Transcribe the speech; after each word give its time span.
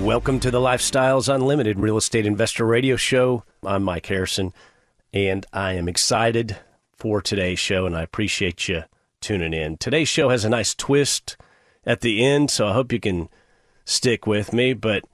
Welcome 0.00 0.40
to 0.40 0.50
the 0.50 0.60
Lifestyles 0.60 1.32
Unlimited 1.32 1.78
Real 1.80 1.96
Estate 1.96 2.24
Investor 2.24 2.64
Radio 2.64 2.96
Show. 2.96 3.42
I'm 3.64 3.82
Mike 3.82 4.06
Harrison, 4.06 4.54
and 5.12 5.44
I 5.52 5.72
am 5.72 5.88
excited 5.88 6.56
for 6.96 7.20
today's 7.20 7.58
show, 7.58 7.84
and 7.84 7.96
I 7.96 8.02
appreciate 8.02 8.68
you 8.68 8.84
tuning 9.20 9.52
in. 9.52 9.76
Today's 9.76 10.08
show 10.08 10.28
has 10.30 10.44
a 10.44 10.48
nice 10.48 10.74
twist 10.74 11.36
at 11.84 12.00
the 12.00 12.24
end, 12.24 12.50
so 12.50 12.68
I 12.68 12.72
hope 12.72 12.92
you 12.92 13.00
can 13.00 13.28
stick 13.84 14.26
with 14.26 14.52
me. 14.52 14.72
But 14.72 15.04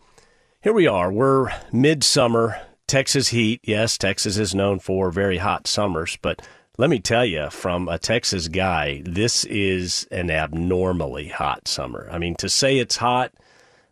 here 0.61 0.75
we 0.75 0.87
are. 0.87 1.11
We're 1.11 1.51
midsummer, 1.73 2.61
Texas 2.87 3.29
heat. 3.29 3.61
Yes, 3.65 3.99
Texas 3.99 4.37
is 4.37 4.55
known 4.55 4.79
for 4.79 5.11
very 5.11 5.39
hot 5.39 5.67
summers, 5.67 6.19
but 6.21 6.47
let 6.77 6.91
me 6.91 7.01
tell 7.01 7.25
you, 7.25 7.49
from 7.51 7.89
a 7.89 7.99
Texas 7.99 8.49
guy, 8.49 9.03
this 9.05 9.45
is 9.45 10.07
an 10.11 10.31
abnormally 10.31 11.29
hot 11.29 11.69
summer. 11.69 12.07
I 12.13 12.19
mean, 12.19 12.35
to 12.37 12.49
say 12.49 12.79
it's 12.79 12.99
hot, 12.99 13.33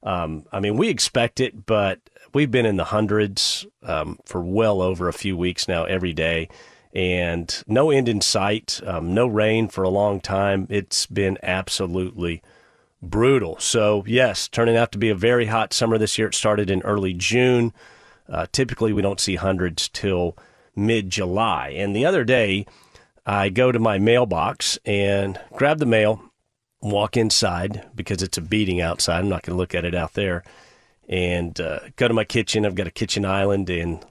um, 0.02 0.44
I 0.52 0.60
mean, 0.60 0.76
we 0.76 0.88
expect 0.88 1.40
it, 1.40 1.66
but 1.66 2.00
we've 2.34 2.50
been 2.50 2.66
in 2.66 2.76
the 2.76 2.84
hundreds 2.84 3.66
um, 3.82 4.18
for 4.24 4.42
well 4.42 4.82
over 4.82 5.08
a 5.08 5.12
few 5.12 5.36
weeks 5.36 5.68
now, 5.68 5.84
every 5.84 6.12
day, 6.12 6.48
and 6.94 7.62
no 7.66 7.90
end 7.90 8.08
in 8.08 8.20
sight, 8.20 8.80
um, 8.86 9.14
no 9.14 9.26
rain 9.26 9.68
for 9.68 9.82
a 9.82 9.88
long 9.88 10.20
time. 10.20 10.66
It's 10.70 11.06
been 11.06 11.38
absolutely 11.42 12.42
brutal. 13.00 13.58
So, 13.58 14.04
yes, 14.06 14.48
turning 14.48 14.76
out 14.76 14.92
to 14.92 14.98
be 14.98 15.08
a 15.08 15.14
very 15.14 15.46
hot 15.46 15.72
summer 15.72 15.98
this 15.98 16.18
year. 16.18 16.28
It 16.28 16.34
started 16.34 16.70
in 16.70 16.82
early 16.82 17.12
June. 17.12 17.72
Uh, 18.28 18.46
typically, 18.52 18.92
we 18.92 19.02
don't 19.02 19.20
see 19.20 19.36
hundreds 19.36 19.88
till 19.88 20.36
mid 20.76 21.10
July. 21.10 21.70
And 21.70 21.94
the 21.94 22.04
other 22.04 22.24
day, 22.24 22.66
I 23.26 23.48
go 23.48 23.72
to 23.72 23.78
my 23.78 23.98
mailbox 23.98 24.78
and 24.84 25.40
grab 25.52 25.78
the 25.78 25.86
mail 25.86 26.31
walk 26.82 27.16
inside 27.16 27.86
because 27.94 28.22
it's 28.22 28.36
a 28.36 28.42
beating 28.42 28.80
outside. 28.80 29.20
I'm 29.20 29.28
not 29.28 29.42
going 29.42 29.54
to 29.54 29.58
look 29.58 29.74
at 29.74 29.84
it 29.84 29.94
out 29.94 30.14
there. 30.14 30.42
And 31.08 31.58
uh, 31.60 31.80
go 31.96 32.08
to 32.08 32.14
my 32.14 32.24
kitchen. 32.24 32.66
I've 32.66 32.74
got 32.74 32.86
a 32.86 32.92
kitchen 32.92 33.24
island 33.24 33.70
and 33.70 34.04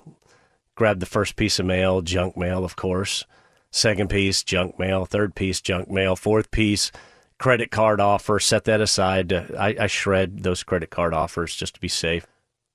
grab 0.75 0.99
the 0.99 1.05
first 1.05 1.35
piece 1.35 1.59
of 1.59 1.65
mail, 1.65 2.01
junk 2.01 2.37
mail, 2.37 2.63
of 2.63 2.75
course. 2.75 3.25
Second 3.71 4.09
piece, 4.09 4.43
junk 4.43 4.79
mail. 4.79 5.05
Third 5.05 5.35
piece, 5.35 5.61
junk 5.61 5.89
mail. 5.89 6.15
Fourth 6.15 6.51
piece, 6.51 6.91
credit 7.37 7.71
card 7.71 7.99
offer. 7.99 8.39
Set 8.39 8.65
that 8.65 8.81
aside. 8.81 9.31
I, 9.33 9.75
I 9.79 9.87
shred 9.87 10.43
those 10.43 10.63
credit 10.63 10.89
card 10.89 11.13
offers 11.13 11.55
just 11.55 11.75
to 11.75 11.81
be 11.81 11.87
safe. 11.87 12.25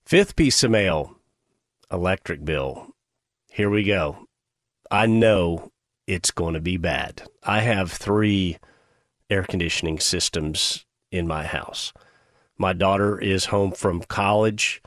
Fifth 0.04 0.36
piece 0.36 0.62
of 0.62 0.70
mail, 0.70 1.16
electric 1.90 2.44
bill. 2.44 2.94
Here 3.50 3.70
we 3.70 3.82
go. 3.82 4.26
I 4.90 5.06
know 5.06 5.72
it's 6.06 6.30
going 6.30 6.54
to 6.54 6.60
be 6.60 6.76
bad. 6.76 7.22
I 7.42 7.60
have 7.60 7.92
three 7.92 8.58
air 9.31 9.44
conditioning 9.44 9.98
systems 9.98 10.84
in 11.10 11.26
my 11.26 11.44
house. 11.44 11.92
My 12.59 12.72
daughter 12.72 13.19
is 13.19 13.47
home 13.47 13.72
from 13.72 14.03
college. 14.03 14.82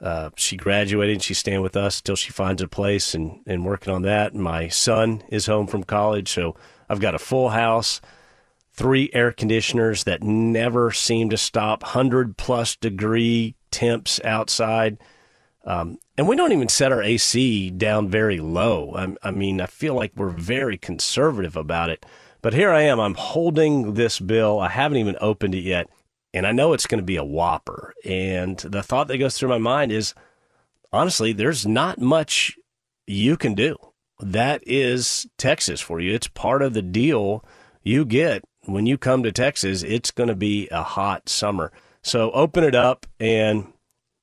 Uh, 0.00 0.30
she 0.36 0.56
graduated. 0.56 1.22
She's 1.22 1.38
staying 1.38 1.62
with 1.62 1.76
us 1.76 2.00
until 2.00 2.16
she 2.16 2.30
finds 2.30 2.62
a 2.62 2.68
place 2.68 3.14
and, 3.14 3.40
and 3.46 3.64
working 3.64 3.92
on 3.92 4.02
that. 4.02 4.34
My 4.34 4.68
son 4.68 5.22
is 5.28 5.46
home 5.46 5.66
from 5.66 5.84
college. 5.84 6.28
So 6.28 6.56
I've 6.88 7.00
got 7.00 7.14
a 7.14 7.18
full 7.18 7.50
house, 7.50 8.00
three 8.72 9.10
air 9.12 9.32
conditioners 9.32 10.04
that 10.04 10.22
never 10.22 10.90
seem 10.92 11.30
to 11.30 11.36
stop, 11.36 11.82
100 11.82 12.36
plus 12.36 12.76
degree 12.76 13.54
temps 13.70 14.20
outside. 14.24 14.98
Um, 15.64 15.98
and 16.18 16.28
we 16.28 16.36
don't 16.36 16.52
even 16.52 16.68
set 16.68 16.92
our 16.92 17.02
AC 17.02 17.70
down 17.70 18.08
very 18.08 18.38
low. 18.38 18.94
I, 18.94 19.28
I 19.28 19.30
mean, 19.30 19.60
I 19.60 19.66
feel 19.66 19.94
like 19.94 20.12
we're 20.14 20.28
very 20.28 20.76
conservative 20.76 21.56
about 21.56 21.90
it. 21.90 22.04
But 22.44 22.52
here 22.52 22.72
I 22.72 22.82
am. 22.82 23.00
I'm 23.00 23.14
holding 23.14 23.94
this 23.94 24.20
bill. 24.20 24.60
I 24.60 24.68
haven't 24.68 24.98
even 24.98 25.16
opened 25.18 25.54
it 25.54 25.62
yet. 25.62 25.88
And 26.34 26.46
I 26.46 26.52
know 26.52 26.74
it's 26.74 26.86
going 26.86 26.98
to 26.98 27.02
be 27.02 27.16
a 27.16 27.24
whopper. 27.24 27.94
And 28.04 28.58
the 28.58 28.82
thought 28.82 29.08
that 29.08 29.16
goes 29.16 29.38
through 29.38 29.48
my 29.48 29.56
mind 29.56 29.90
is 29.90 30.12
honestly, 30.92 31.32
there's 31.32 31.66
not 31.66 32.02
much 32.02 32.54
you 33.06 33.38
can 33.38 33.54
do. 33.54 33.76
That 34.20 34.62
is 34.66 35.26
Texas 35.38 35.80
for 35.80 36.00
you. 36.00 36.12
It's 36.12 36.28
part 36.28 36.60
of 36.60 36.74
the 36.74 36.82
deal 36.82 37.42
you 37.82 38.04
get 38.04 38.44
when 38.66 38.84
you 38.84 38.98
come 38.98 39.22
to 39.22 39.32
Texas. 39.32 39.82
It's 39.82 40.10
going 40.10 40.28
to 40.28 40.36
be 40.36 40.68
a 40.70 40.82
hot 40.82 41.30
summer. 41.30 41.72
So 42.02 42.30
open 42.32 42.62
it 42.62 42.74
up 42.74 43.06
and 43.18 43.72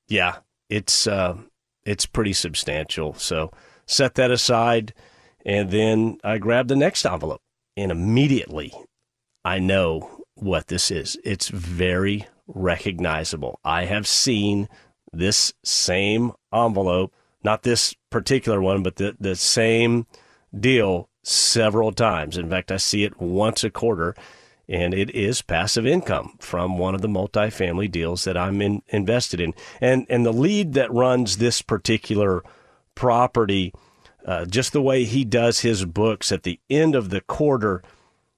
yeah, 0.09 0.35
it's 0.69 1.07
uh, 1.07 1.37
it's 1.85 2.05
pretty 2.05 2.33
substantial. 2.33 3.15
So 3.15 3.51
set 3.87 4.13
that 4.13 4.29
aside 4.29 4.93
and 5.43 5.71
then 5.71 6.19
I 6.23 6.37
grab 6.37 6.67
the 6.67 6.75
next 6.75 7.03
envelope 7.03 7.41
and 7.77 7.91
immediately 7.91 8.73
I 9.43 9.59
know 9.59 10.23
what 10.35 10.67
this 10.67 10.91
is. 10.91 11.17
It's 11.23 11.49
very 11.49 12.27
recognizable. 12.47 13.59
I 13.63 13.85
have 13.85 14.07
seen 14.07 14.67
this 15.13 15.53
same 15.63 16.31
envelope, 16.53 17.13
not 17.43 17.63
this 17.63 17.95
particular 18.09 18.61
one, 18.61 18.83
but 18.83 18.95
the, 18.97 19.15
the 19.19 19.35
same 19.35 20.07
deal 20.57 21.09
several 21.23 21.91
times. 21.91 22.37
In 22.37 22.49
fact, 22.49 22.71
I 22.71 22.77
see 22.77 23.03
it 23.03 23.19
once 23.19 23.63
a 23.63 23.69
quarter, 23.69 24.15
and 24.67 24.93
it 24.93 25.09
is 25.11 25.41
passive 25.41 25.85
income 25.85 26.37
from 26.39 26.77
one 26.77 26.95
of 26.95 27.01
the 27.01 27.07
multifamily 27.07 27.91
deals 27.91 28.23
that 28.23 28.37
I'm 28.37 28.61
in, 28.61 28.81
invested 28.87 29.39
in. 29.39 29.53
And, 29.79 30.05
and 30.09 30.25
the 30.25 30.33
lead 30.33 30.73
that 30.73 30.91
runs 30.93 31.37
this 31.37 31.61
particular 31.61 32.43
property 32.95 33.73
uh, 34.25 34.45
just 34.45 34.73
the 34.73 34.81
way 34.81 35.03
he 35.03 35.23
does 35.23 35.61
his 35.61 35.85
books 35.85 36.31
at 36.31 36.43
the 36.43 36.59
end 36.69 36.95
of 36.95 37.09
the 37.09 37.21
quarter, 37.21 37.81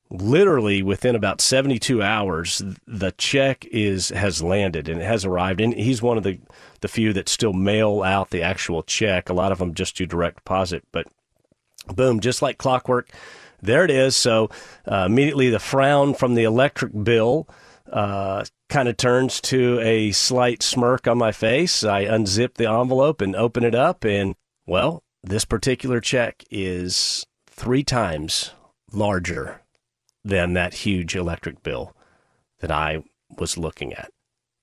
literally 0.10 0.82
within 0.82 1.16
about 1.16 1.42
72 1.42 2.02
hours, 2.02 2.62
the 2.88 3.12
check 3.14 3.66
is 3.72 4.10
has 4.10 4.42
landed 4.42 4.88
and 4.88 5.02
it 5.02 5.06
has 5.06 5.26
arrived. 5.26 5.62
And 5.62 5.74
he's 5.74 6.02
one 6.02 6.18
of 6.18 6.24
the, 6.24 6.40
the 6.82 6.88
few 6.88 7.14
that 7.14 7.30
still 7.30 7.54
mail 7.54 8.02
out 8.04 8.30
the 8.30 8.42
actual 8.42 8.84
check. 8.84 9.30
A 9.30 9.34
lot 9.34 9.52
of 9.52 9.60
them 9.60 9.74
just 9.74 9.98
do 9.98 10.06
direct 10.06 10.38
deposit. 10.38 10.84
But 10.92 11.08
Boom, 11.88 12.20
just 12.20 12.42
like 12.42 12.58
clockwork. 12.58 13.10
There 13.62 13.84
it 13.84 13.92
is. 13.92 14.16
So 14.16 14.50
uh, 14.90 15.06
immediately 15.08 15.50
the 15.50 15.60
frown 15.60 16.14
from 16.14 16.36
the 16.36 16.44
electric 16.44 16.92
bill 17.04 17.48
uh, 17.92 18.46
kind 18.70 18.88
of 18.88 18.98
turns 18.98 19.42
to 19.42 19.80
a 19.82 20.12
slight 20.12 20.64
smirk 20.64 21.08
on 21.08 21.18
my 21.18 21.32
face. 21.32 21.84
I 21.84 22.06
unzip 22.06 22.56
the 22.56 22.70
envelope 22.70 23.22
and 23.22 23.36
open 23.36 23.64
it 23.64 23.76
up, 23.76 24.04
and 24.04 24.36
well, 24.66 25.03
this 25.24 25.46
particular 25.46 26.02
check 26.02 26.44
is 26.52 27.26
three 27.48 27.84
times 27.84 28.52
larger 28.92 29.62
than 30.24 30.54
that 30.54 30.74
huge 30.74 31.16
electric 31.16 31.64
bill 31.64 31.96
that 32.60 32.72
I 32.72 33.04
was 33.38 33.58
looking 33.58 33.94
at. 33.94 34.12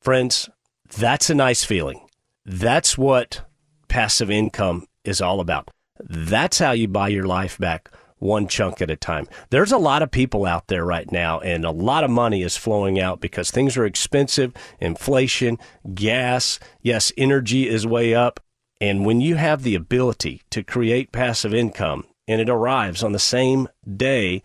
Friends, 0.00 0.48
that's 0.96 1.30
a 1.30 1.34
nice 1.34 1.64
feeling. 1.64 2.06
That's 2.44 2.96
what 2.96 3.42
passive 3.88 4.30
income 4.30 4.86
is 5.04 5.20
all 5.20 5.40
about. 5.40 5.70
That's 5.98 6.58
how 6.58 6.72
you 6.72 6.88
buy 6.88 7.08
your 7.08 7.26
life 7.26 7.58
back 7.58 7.90
one 8.18 8.46
chunk 8.46 8.80
at 8.80 8.90
a 8.90 8.96
time. 8.96 9.26
There's 9.48 9.72
a 9.72 9.78
lot 9.78 10.02
of 10.02 10.10
people 10.10 10.46
out 10.46 10.68
there 10.68 10.84
right 10.84 11.10
now, 11.10 11.40
and 11.40 11.64
a 11.64 11.70
lot 11.70 12.04
of 12.04 12.10
money 12.10 12.42
is 12.42 12.56
flowing 12.56 13.00
out 13.00 13.20
because 13.20 13.50
things 13.50 13.76
are 13.76 13.84
expensive, 13.84 14.52
inflation, 14.78 15.58
gas, 15.94 16.58
yes, 16.82 17.12
energy 17.16 17.68
is 17.68 17.86
way 17.86 18.14
up. 18.14 18.40
And 18.80 19.04
when 19.04 19.20
you 19.20 19.36
have 19.36 19.62
the 19.62 19.74
ability 19.74 20.42
to 20.50 20.62
create 20.62 21.12
passive 21.12 21.52
income 21.52 22.04
and 22.26 22.40
it 22.40 22.48
arrives 22.48 23.02
on 23.02 23.12
the 23.12 23.18
same 23.18 23.68
day 23.96 24.40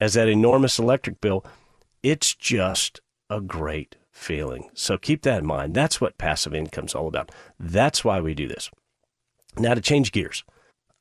as 0.00 0.14
that 0.14 0.28
enormous 0.28 0.78
electric 0.78 1.20
bill, 1.20 1.44
it's 2.02 2.34
just 2.34 3.00
a 3.30 3.40
great 3.40 3.96
feeling. 4.10 4.68
So 4.74 4.98
keep 4.98 5.22
that 5.22 5.40
in 5.40 5.46
mind. 5.46 5.74
That's 5.74 6.00
what 6.00 6.18
passive 6.18 6.54
income's 6.54 6.94
all 6.94 7.08
about. 7.08 7.30
That's 7.58 8.04
why 8.04 8.20
we 8.20 8.34
do 8.34 8.48
this. 8.48 8.70
Now 9.56 9.74
to 9.74 9.80
change 9.80 10.12
gears. 10.12 10.44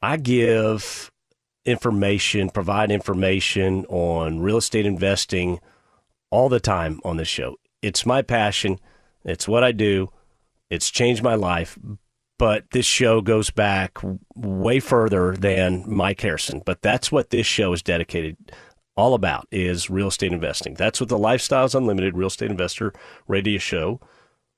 I 0.02 0.16
give 0.18 1.12
information, 1.66 2.50
provide 2.50 2.92
information 2.92 3.86
on 3.88 4.40
real 4.40 4.58
estate 4.58 4.86
investing 4.86 5.60
all 6.32 6.48
the 6.48 6.60
time 6.60 7.02
on 7.04 7.18
this 7.18 7.28
show. 7.28 7.58
It's 7.82 8.06
my 8.06 8.22
passion. 8.22 8.80
It's 9.26 9.48
what 9.48 9.64
I 9.64 9.72
do. 9.72 10.10
It's 10.70 10.90
changed 10.90 11.24
my 11.24 11.36
life. 11.36 11.78
But 12.40 12.72
this 12.72 12.88
show 12.88 13.22
goes 13.22 13.52
back 13.52 14.00
way 14.34 14.80
further 14.80 15.36
than 15.36 15.84
Mike 15.86 16.22
Harrison. 16.22 16.64
But 16.66 16.82
that's 16.82 17.12
what 17.12 17.30
this 17.30 17.46
show 17.46 17.74
is 17.74 17.84
dedicated 17.84 18.38
all 18.96 19.14
about 19.14 19.48
is 19.52 19.90
real 19.90 20.08
estate 20.08 20.34
investing. 20.34 20.74
That's 20.74 21.00
what 21.00 21.10
the 21.10 21.18
Lifestyles 21.18 21.76
Unlimited 21.76 22.18
Real 22.18 22.28
Estate 22.28 22.50
Investor 22.50 22.92
Radio 23.28 23.60
Show 23.60 24.02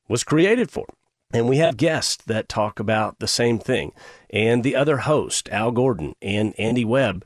was 0.08 0.24
created 0.24 0.72
for. 0.72 0.86
And 1.34 1.48
we 1.48 1.58
have 1.58 1.78
guests 1.78 2.24
that 2.26 2.50
talk 2.50 2.80
about 2.80 3.20
the 3.20 3.28
same 3.28 3.60
thing. 3.60 3.94
And 4.30 4.64
the 4.64 4.76
other 4.76 4.98
host, 4.98 5.50
Al 5.50 5.72
Gordon 5.72 6.16
and 6.22 6.54
Andy 6.60 6.86
Webb, 6.86 7.26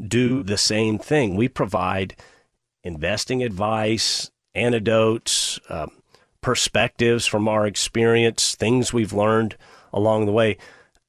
do 0.00 0.42
the 0.42 0.58
same 0.58 0.98
thing. 0.98 1.36
We 1.36 1.48
provide 1.48 2.16
investing 2.84 3.42
advice, 3.42 4.30
anecdotes, 4.54 5.58
um, 5.68 5.90
perspectives 6.40 7.26
from 7.26 7.48
our 7.48 7.66
experience, 7.66 8.54
things 8.54 8.92
we've 8.92 9.12
learned 9.12 9.56
along 9.92 10.26
the 10.26 10.32
way. 10.32 10.58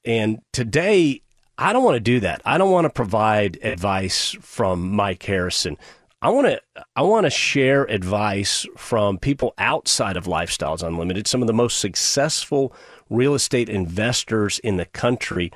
And 0.05 0.39
today, 0.53 1.21
I 1.57 1.73
don't 1.73 1.83
want 1.83 1.95
to 1.95 1.99
do 2.01 2.19
that. 2.19 2.41
I 2.45 2.57
don't 2.57 2.71
want 2.71 2.85
to 2.85 2.89
provide 2.89 3.57
advice 3.63 4.35
from 4.41 4.95
Mike 4.95 5.23
Harrison. 5.23 5.77
I 6.21 6.29
want 6.29 6.47
to 6.47 6.61
I 6.95 7.01
want 7.01 7.25
to 7.25 7.29
share 7.29 7.83
advice 7.85 8.65
from 8.75 9.17
people 9.17 9.53
outside 9.57 10.17
of 10.17 10.25
Lifestyles 10.25 10.81
Unlimited, 10.81 11.27
some 11.27 11.41
of 11.41 11.47
the 11.47 11.53
most 11.53 11.79
successful 11.79 12.73
real 13.09 13.35
estate 13.35 13.69
investors 13.69 14.59
in 14.59 14.77
the 14.77 14.85
country 14.85 15.51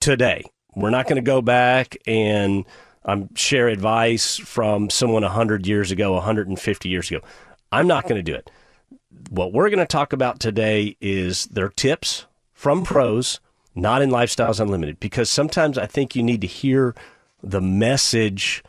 today. 0.00 0.44
We're 0.74 0.90
not 0.90 1.06
going 1.06 1.16
to 1.16 1.22
go 1.22 1.42
back 1.42 1.96
and 2.06 2.64
um, 3.04 3.34
share 3.34 3.68
advice 3.68 4.36
from 4.36 4.90
someone 4.90 5.22
100 5.22 5.66
years 5.66 5.90
ago, 5.90 6.12
150 6.14 6.88
years 6.88 7.10
ago. 7.10 7.20
I'm 7.72 7.86
not 7.86 8.04
going 8.04 8.16
to 8.16 8.22
do 8.22 8.34
it. 8.34 8.50
What 9.30 9.52
we're 9.52 9.70
going 9.70 9.78
to 9.78 9.86
talk 9.86 10.12
about 10.12 10.40
today 10.40 10.96
is 11.00 11.46
their 11.46 11.68
tips 11.68 12.26
from 12.58 12.82
pros, 12.82 13.38
not 13.76 14.02
in 14.02 14.10
Lifestyles 14.10 14.58
Unlimited, 14.58 14.98
because 14.98 15.30
sometimes 15.30 15.78
I 15.78 15.86
think 15.86 16.16
you 16.16 16.24
need 16.24 16.40
to 16.40 16.48
hear 16.48 16.92
the 17.40 17.60
message 17.60 18.64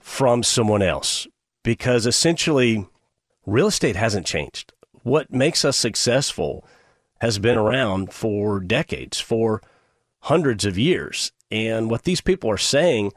from 0.00 0.42
someone 0.42 0.82
else 0.82 1.28
because 1.62 2.06
essentially 2.06 2.88
real 3.46 3.68
estate 3.68 3.94
hasn't 3.94 4.26
changed. 4.26 4.72
What 5.04 5.32
makes 5.32 5.64
us 5.64 5.76
successful 5.76 6.66
has 7.20 7.38
been 7.38 7.56
around 7.56 8.12
for 8.12 8.58
decades, 8.58 9.20
for 9.20 9.62
hundreds 10.22 10.64
of 10.64 10.76
years. 10.76 11.30
And 11.52 11.88
what 11.88 12.02
these 12.02 12.20
people 12.20 12.50
are 12.50 12.58
saying, 12.58 13.12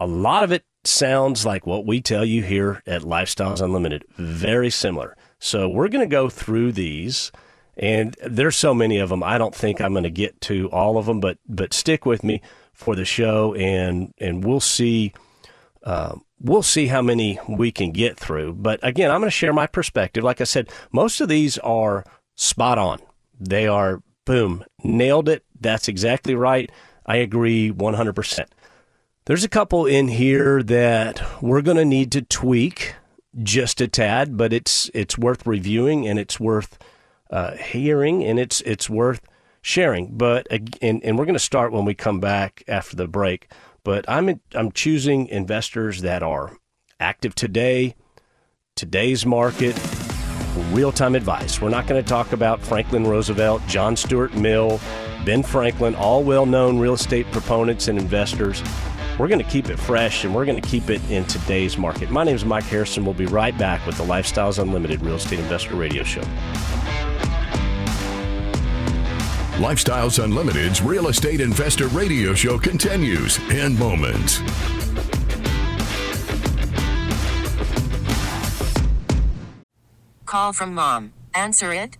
a 0.00 0.06
lot 0.06 0.44
of 0.44 0.50
it 0.50 0.64
sounds 0.82 1.44
like 1.44 1.66
what 1.66 1.84
we 1.84 2.00
tell 2.00 2.24
you 2.24 2.42
here 2.42 2.82
at 2.86 3.02
Lifestyles 3.02 3.60
Unlimited, 3.60 4.02
very 4.16 4.70
similar. 4.70 5.14
So 5.38 5.68
we're 5.68 5.88
going 5.88 6.08
to 6.08 6.10
go 6.10 6.30
through 6.30 6.72
these 6.72 7.30
and 7.80 8.14
there's 8.22 8.56
so 8.56 8.74
many 8.74 8.98
of 8.98 9.08
them. 9.08 9.22
I 9.22 9.38
don't 9.38 9.54
think 9.54 9.80
I'm 9.80 9.94
going 9.94 10.04
to 10.04 10.10
get 10.10 10.38
to 10.42 10.70
all 10.70 10.98
of 10.98 11.06
them, 11.06 11.18
but 11.18 11.38
but 11.48 11.72
stick 11.72 12.04
with 12.04 12.22
me 12.22 12.42
for 12.72 12.94
the 12.94 13.06
show 13.06 13.54
and 13.54 14.12
and 14.18 14.44
we'll 14.44 14.60
see 14.60 15.14
uh, 15.82 16.14
we'll 16.38 16.62
see 16.62 16.88
how 16.88 17.00
many 17.00 17.40
we 17.48 17.72
can 17.72 17.90
get 17.90 18.18
through. 18.18 18.52
But 18.52 18.80
again, 18.82 19.10
I'm 19.10 19.20
going 19.20 19.28
to 19.28 19.30
share 19.30 19.54
my 19.54 19.66
perspective. 19.66 20.22
Like 20.22 20.42
I 20.42 20.44
said, 20.44 20.68
most 20.92 21.22
of 21.22 21.30
these 21.30 21.56
are 21.58 22.04
spot 22.36 22.76
on. 22.76 23.00
They 23.38 23.66
are, 23.66 24.02
boom, 24.26 24.64
nailed 24.84 25.30
it. 25.30 25.44
That's 25.58 25.88
exactly 25.88 26.34
right. 26.34 26.70
I 27.06 27.16
agree 27.16 27.72
100%. 27.72 28.44
There's 29.24 29.44
a 29.44 29.48
couple 29.48 29.86
in 29.86 30.08
here 30.08 30.62
that 30.62 31.22
we're 31.42 31.62
going 31.62 31.78
to 31.78 31.84
need 31.86 32.12
to 32.12 32.22
tweak 32.22 32.94
just 33.42 33.80
a 33.80 33.88
tad, 33.88 34.36
but 34.36 34.52
it's 34.52 34.90
it's 34.92 35.16
worth 35.16 35.46
reviewing 35.46 36.06
and 36.06 36.18
it's 36.18 36.40
worth 36.40 36.78
uh, 37.30 37.56
hearing 37.56 38.24
and 38.24 38.38
it's 38.38 38.60
it's 38.62 38.90
worth 38.90 39.20
sharing. 39.62 40.16
But 40.16 40.46
and, 40.50 41.02
and 41.04 41.18
we're 41.18 41.26
going 41.26 41.34
to 41.34 41.38
start 41.38 41.72
when 41.72 41.84
we 41.84 41.94
come 41.94 42.20
back 42.20 42.62
after 42.68 42.96
the 42.96 43.08
break 43.08 43.48
but 43.84 44.04
I'm 44.08 44.40
I'm 44.54 44.72
choosing 44.72 45.26
investors 45.28 46.02
that 46.02 46.22
are 46.22 46.56
active 46.98 47.34
today, 47.34 47.94
today's 48.76 49.24
market, 49.24 49.78
real 50.70 50.92
time 50.92 51.14
advice. 51.14 51.60
We're 51.60 51.70
not 51.70 51.86
going 51.86 52.02
to 52.02 52.08
talk 52.08 52.32
about 52.32 52.60
Franklin 52.60 53.06
Roosevelt, 53.06 53.62
John 53.66 53.96
Stuart 53.96 54.34
Mill, 54.34 54.80
Ben 55.24 55.42
Franklin, 55.42 55.94
all 55.94 56.22
well 56.22 56.46
known 56.46 56.78
real 56.78 56.94
estate 56.94 57.26
proponents 57.32 57.88
and 57.88 57.98
investors. 57.98 58.62
We're 59.18 59.28
going 59.28 59.42
to 59.42 59.50
keep 59.50 59.68
it 59.68 59.78
fresh 59.78 60.24
and 60.24 60.34
we're 60.34 60.46
going 60.46 60.60
to 60.60 60.66
keep 60.66 60.88
it 60.88 61.02
in 61.10 61.24
today's 61.26 61.76
market. 61.76 62.10
My 62.10 62.24
name 62.24 62.36
is 62.36 62.44
Mike 62.44 62.64
Harrison. 62.64 63.04
We'll 63.04 63.12
be 63.12 63.26
right 63.26 63.56
back 63.58 63.84
with 63.86 63.98
the 63.98 64.04
Lifestyles 64.04 64.58
Unlimited 64.58 65.02
Real 65.02 65.16
Estate 65.16 65.40
Investor 65.40 65.74
Radio 65.74 66.04
Show. 66.04 66.22
Lifestyles 69.60 70.24
Unlimited's 70.24 70.80
Real 70.80 71.08
Estate 71.08 71.38
Investor 71.38 71.86
Radio 71.88 72.32
Show 72.32 72.58
continues 72.58 73.38
in 73.50 73.78
moments. 73.78 74.40
Call 80.24 80.54
from 80.54 80.72
mom. 80.72 81.12
Answer 81.34 81.74
it. 81.74 81.98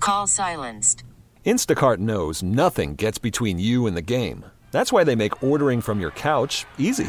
Call 0.00 0.26
silenced. 0.26 1.02
Instacart 1.46 1.96
knows 1.96 2.42
nothing 2.42 2.94
gets 2.94 3.16
between 3.16 3.58
you 3.58 3.86
and 3.86 3.96
the 3.96 4.02
game. 4.02 4.44
That's 4.70 4.92
why 4.92 5.02
they 5.02 5.14
make 5.14 5.42
ordering 5.42 5.80
from 5.80 5.98
your 5.98 6.10
couch 6.10 6.66
easy. 6.76 7.08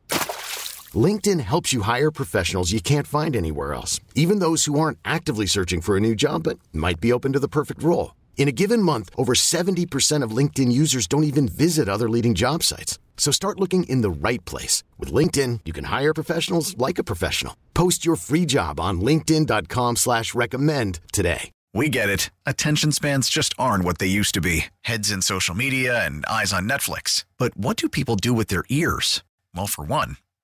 LinkedIn 0.95 1.39
helps 1.39 1.71
you 1.71 1.83
hire 1.83 2.11
professionals 2.11 2.71
you 2.71 2.81
can't 2.81 3.07
find 3.07 3.35
anywhere 3.35 3.73
else, 3.73 3.99
even 4.15 4.39
those 4.39 4.65
who 4.65 4.79
aren't 4.79 4.97
actively 5.05 5.45
searching 5.45 5.79
for 5.81 5.95
a 5.95 6.01
new 6.01 6.15
job 6.15 6.43
but 6.43 6.59
might 6.73 6.99
be 6.99 7.13
open 7.13 7.31
to 7.33 7.39
the 7.39 7.47
perfect 7.47 7.81
role. 7.81 8.15
In 8.37 8.47
a 8.47 8.51
given 8.51 8.81
month, 8.81 9.09
over 9.15 9.33
70% 9.33 10.23
of 10.23 10.35
LinkedIn 10.35 10.71
users 10.71 11.07
don't 11.07 11.23
even 11.23 11.47
visit 11.47 11.87
other 11.87 12.09
leading 12.09 12.33
job 12.33 12.63
sites. 12.63 12.97
So 13.15 13.31
start 13.31 13.59
looking 13.59 13.83
in 13.83 14.01
the 14.01 14.09
right 14.09 14.43
place. 14.45 14.83
With 14.97 15.13
LinkedIn, 15.13 15.59
you 15.63 15.73
can 15.73 15.85
hire 15.85 16.13
professionals 16.13 16.75
like 16.77 16.97
a 16.97 17.03
professional. 17.03 17.55
Post 17.75 18.03
your 18.03 18.15
free 18.15 18.47
job 18.47 18.79
on 18.79 18.99
linkedin.com 18.99 19.97
slash 19.97 20.33
recommend 20.33 20.99
today. 21.13 21.51
We 21.73 21.87
get 21.87 22.09
it. 22.09 22.31
Attention 22.45 22.91
spans 22.91 23.29
just 23.29 23.53
aren't 23.57 23.85
what 23.85 23.99
they 23.99 24.07
used 24.07 24.33
to 24.33 24.41
be. 24.41 24.65
Heads 24.81 25.11
in 25.11 25.21
social 25.21 25.55
media 25.55 26.03
and 26.05 26.25
eyes 26.25 26.51
on 26.51 26.67
Netflix. 26.67 27.23
But 27.37 27.55
what 27.55 27.77
do 27.77 27.87
people 27.87 28.15
do 28.15 28.33
with 28.33 28.47
their 28.47 28.65
ears? 28.69 29.23
Well, 29.55 29.67
for 29.67 29.85
one, 29.85 30.17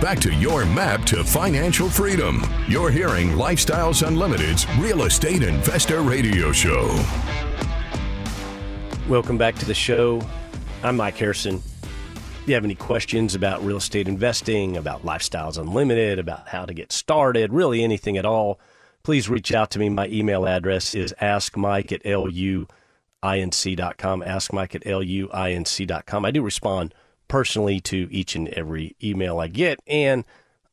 Back 0.00 0.18
to 0.20 0.32
your 0.32 0.64
map 0.64 1.04
to 1.04 1.22
financial 1.22 1.90
freedom. 1.90 2.42
You're 2.66 2.90
hearing 2.90 3.32
Lifestyles 3.32 4.06
Unlimited's 4.06 4.66
Real 4.78 5.02
Estate 5.02 5.42
Investor 5.42 6.00
Radio 6.00 6.52
Show. 6.52 6.88
Welcome 9.10 9.36
back 9.36 9.56
to 9.56 9.66
the 9.66 9.74
show. 9.74 10.22
I'm 10.82 10.96
Mike 10.96 11.18
Harrison. 11.18 11.56
If 11.82 12.44
you 12.46 12.54
have 12.54 12.64
any 12.64 12.76
questions 12.76 13.34
about 13.34 13.62
real 13.62 13.76
estate 13.76 14.08
investing, 14.08 14.78
about 14.78 15.04
Lifestyles 15.04 15.58
Unlimited, 15.58 16.18
about 16.18 16.48
how 16.48 16.64
to 16.64 16.72
get 16.72 16.92
started, 16.92 17.52
really 17.52 17.84
anything 17.84 18.16
at 18.16 18.24
all, 18.24 18.58
please 19.02 19.28
reach 19.28 19.52
out 19.52 19.70
to 19.72 19.78
me. 19.78 19.90
My 19.90 20.08
email 20.08 20.46
address 20.46 20.94
is 20.94 21.14
askmike 21.20 21.92
at 21.92 22.04
luinc.com. 22.04 22.68
Askmike 24.22 24.74
at 24.76 24.82
luinc.com. 24.82 26.24
I 26.24 26.30
do 26.30 26.40
respond 26.40 26.94
personally 27.30 27.78
to 27.78 28.08
each 28.10 28.34
and 28.34 28.48
every 28.48 28.96
email 29.02 29.38
I 29.38 29.46
get, 29.46 29.80
and 29.86 30.24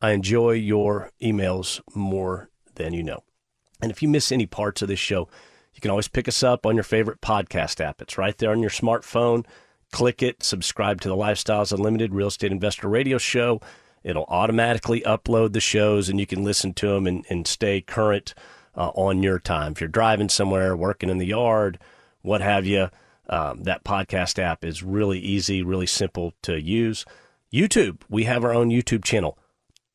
I 0.01 0.11
enjoy 0.11 0.53
your 0.53 1.11
emails 1.21 1.79
more 1.93 2.49
than 2.75 2.93
you 2.93 3.03
know. 3.03 3.23
And 3.79 3.91
if 3.91 4.01
you 4.01 4.09
miss 4.09 4.31
any 4.31 4.47
parts 4.47 4.81
of 4.81 4.87
this 4.87 4.99
show, 4.99 5.29
you 5.75 5.81
can 5.81 5.91
always 5.91 6.07
pick 6.07 6.27
us 6.27 6.41
up 6.41 6.65
on 6.65 6.73
your 6.73 6.83
favorite 6.83 7.21
podcast 7.21 7.79
app. 7.79 8.01
It's 8.01 8.17
right 8.17 8.35
there 8.39 8.49
on 8.49 8.61
your 8.61 8.71
smartphone. 8.71 9.45
Click 9.91 10.23
it, 10.23 10.41
subscribe 10.41 10.99
to 11.01 11.09
the 11.09 11.15
Lifestyles 11.15 11.71
Unlimited 11.71 12.11
Real 12.11 12.27
Estate 12.27 12.51
Investor 12.51 12.89
Radio 12.89 13.19
Show. 13.19 13.61
It'll 14.03 14.25
automatically 14.27 15.01
upload 15.01 15.53
the 15.53 15.59
shows 15.59 16.09
and 16.09 16.19
you 16.19 16.25
can 16.25 16.43
listen 16.43 16.73
to 16.73 16.87
them 16.87 17.05
and, 17.05 17.23
and 17.29 17.45
stay 17.45 17.81
current 17.81 18.33
uh, 18.75 18.89
on 18.95 19.21
your 19.21 19.37
time. 19.37 19.73
If 19.73 19.81
you're 19.81 19.89
driving 19.89 20.29
somewhere, 20.29 20.75
working 20.75 21.09
in 21.09 21.19
the 21.19 21.27
yard, 21.27 21.77
what 22.23 22.41
have 22.41 22.65
you, 22.65 22.89
um, 23.29 23.63
that 23.63 23.83
podcast 23.83 24.39
app 24.39 24.63
is 24.63 24.83
really 24.83 25.19
easy, 25.19 25.63
really 25.63 25.87
simple 25.87 26.33
to 26.43 26.61
use. 26.61 27.03
YouTube, 27.53 28.01
we 28.09 28.23
have 28.25 28.43
our 28.43 28.53
own 28.53 28.69
YouTube 28.69 29.03
channel. 29.03 29.37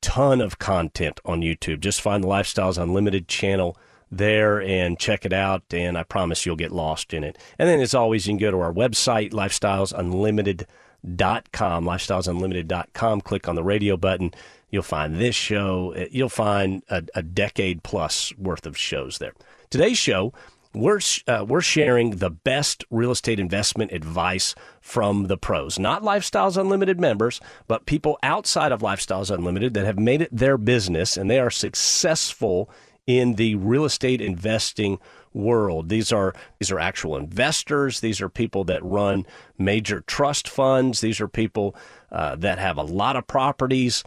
Ton 0.01 0.41
of 0.41 0.59
content 0.59 1.21
on 1.25 1.43
YouTube. 1.43 1.79
Just 1.81 2.01
find 2.01 2.25
the 2.25 2.29
Lifestyles 2.29 2.83
Unlimited 2.83 3.29
channel 3.29 3.77
there 4.11 4.61
and 4.61 4.99
check 4.99 5.25
it 5.25 5.33
out. 5.33 5.63
And 5.73 5.97
I 5.97 6.03
promise 6.03 6.45
you'll 6.45 6.57
get 6.57 6.73
lost 6.73 7.15
in 7.15 7.23
it. 7.25 7.39
And 7.59 7.69
then, 7.69 7.81
as 7.81 7.95
always, 7.95 8.27
you 8.27 8.33
can 8.33 8.39
go 8.39 8.51
to 8.51 8.61
our 8.61 8.73
website, 8.73 9.33
lifestylesunlimited.com, 9.33 11.85
lifestylesunlimited.com. 11.85 13.21
Click 13.21 13.49
on 13.49 13.55
the 13.55 13.63
radio 13.63 13.97
button. 13.97 14.33
You'll 14.71 14.83
find 14.83 15.17
this 15.17 15.37
show. 15.37 15.95
You'll 16.11 16.29
find 16.29 16.83
a, 16.89 17.05
a 17.15 17.23
decade 17.23 17.83
plus 17.83 18.37
worth 18.37 18.67
of 18.67 18.77
shows 18.77 19.17
there. 19.19 19.33
Today's 19.71 19.99
show, 19.99 20.35
we're 20.75 21.01
uh, 21.27 21.45
we're 21.47 21.61
sharing 21.61 22.17
the 22.17 22.31
best 22.31 22.85
real 22.91 23.11
estate 23.11 23.39
investment 23.39 23.93
advice 23.93 24.55
from 24.81 25.27
the 25.27 25.37
pros, 25.37 25.79
not 25.79 26.03
Lifestyles 26.03 26.57
Unlimited 26.57 26.99
members, 26.99 27.41
but 27.69 27.87
people 27.87 28.19
outside 28.23 28.73
of 28.73 28.81
Lifestyles 28.81 29.31
Unlimited 29.31 29.75
that 29.75 29.85
have 29.85 29.99
made 29.99 30.23
it 30.23 30.37
their 30.37 30.59
business 30.59 31.17
and 31.17 31.31
they 31.31 31.39
are 31.39 31.51
successful 31.51 32.71
in 33.07 33.35
the 33.35 33.55
real 33.57 33.85
estate 33.85 34.21
investing 34.21 34.99
world. 35.35 35.89
These 35.89 36.13
are 36.13 36.35
these 36.59 36.71
are 36.71 36.79
actual 36.79 37.17
investors. 37.17 38.01
These 38.01 38.21
are 38.21 38.29
people 38.29 38.65
that 38.65 38.85
run 38.85 39.27
major 39.59 40.03
trust 40.03 40.49
funds. 40.49 41.01
These 41.01 41.21
are 41.21 41.29
people 41.29 41.75
uh, 42.11 42.37
that 42.37 42.59
have 42.59 42.77
a 42.77 42.83
lot 42.83 43.17
of 43.17 43.27
properties 43.27 44.05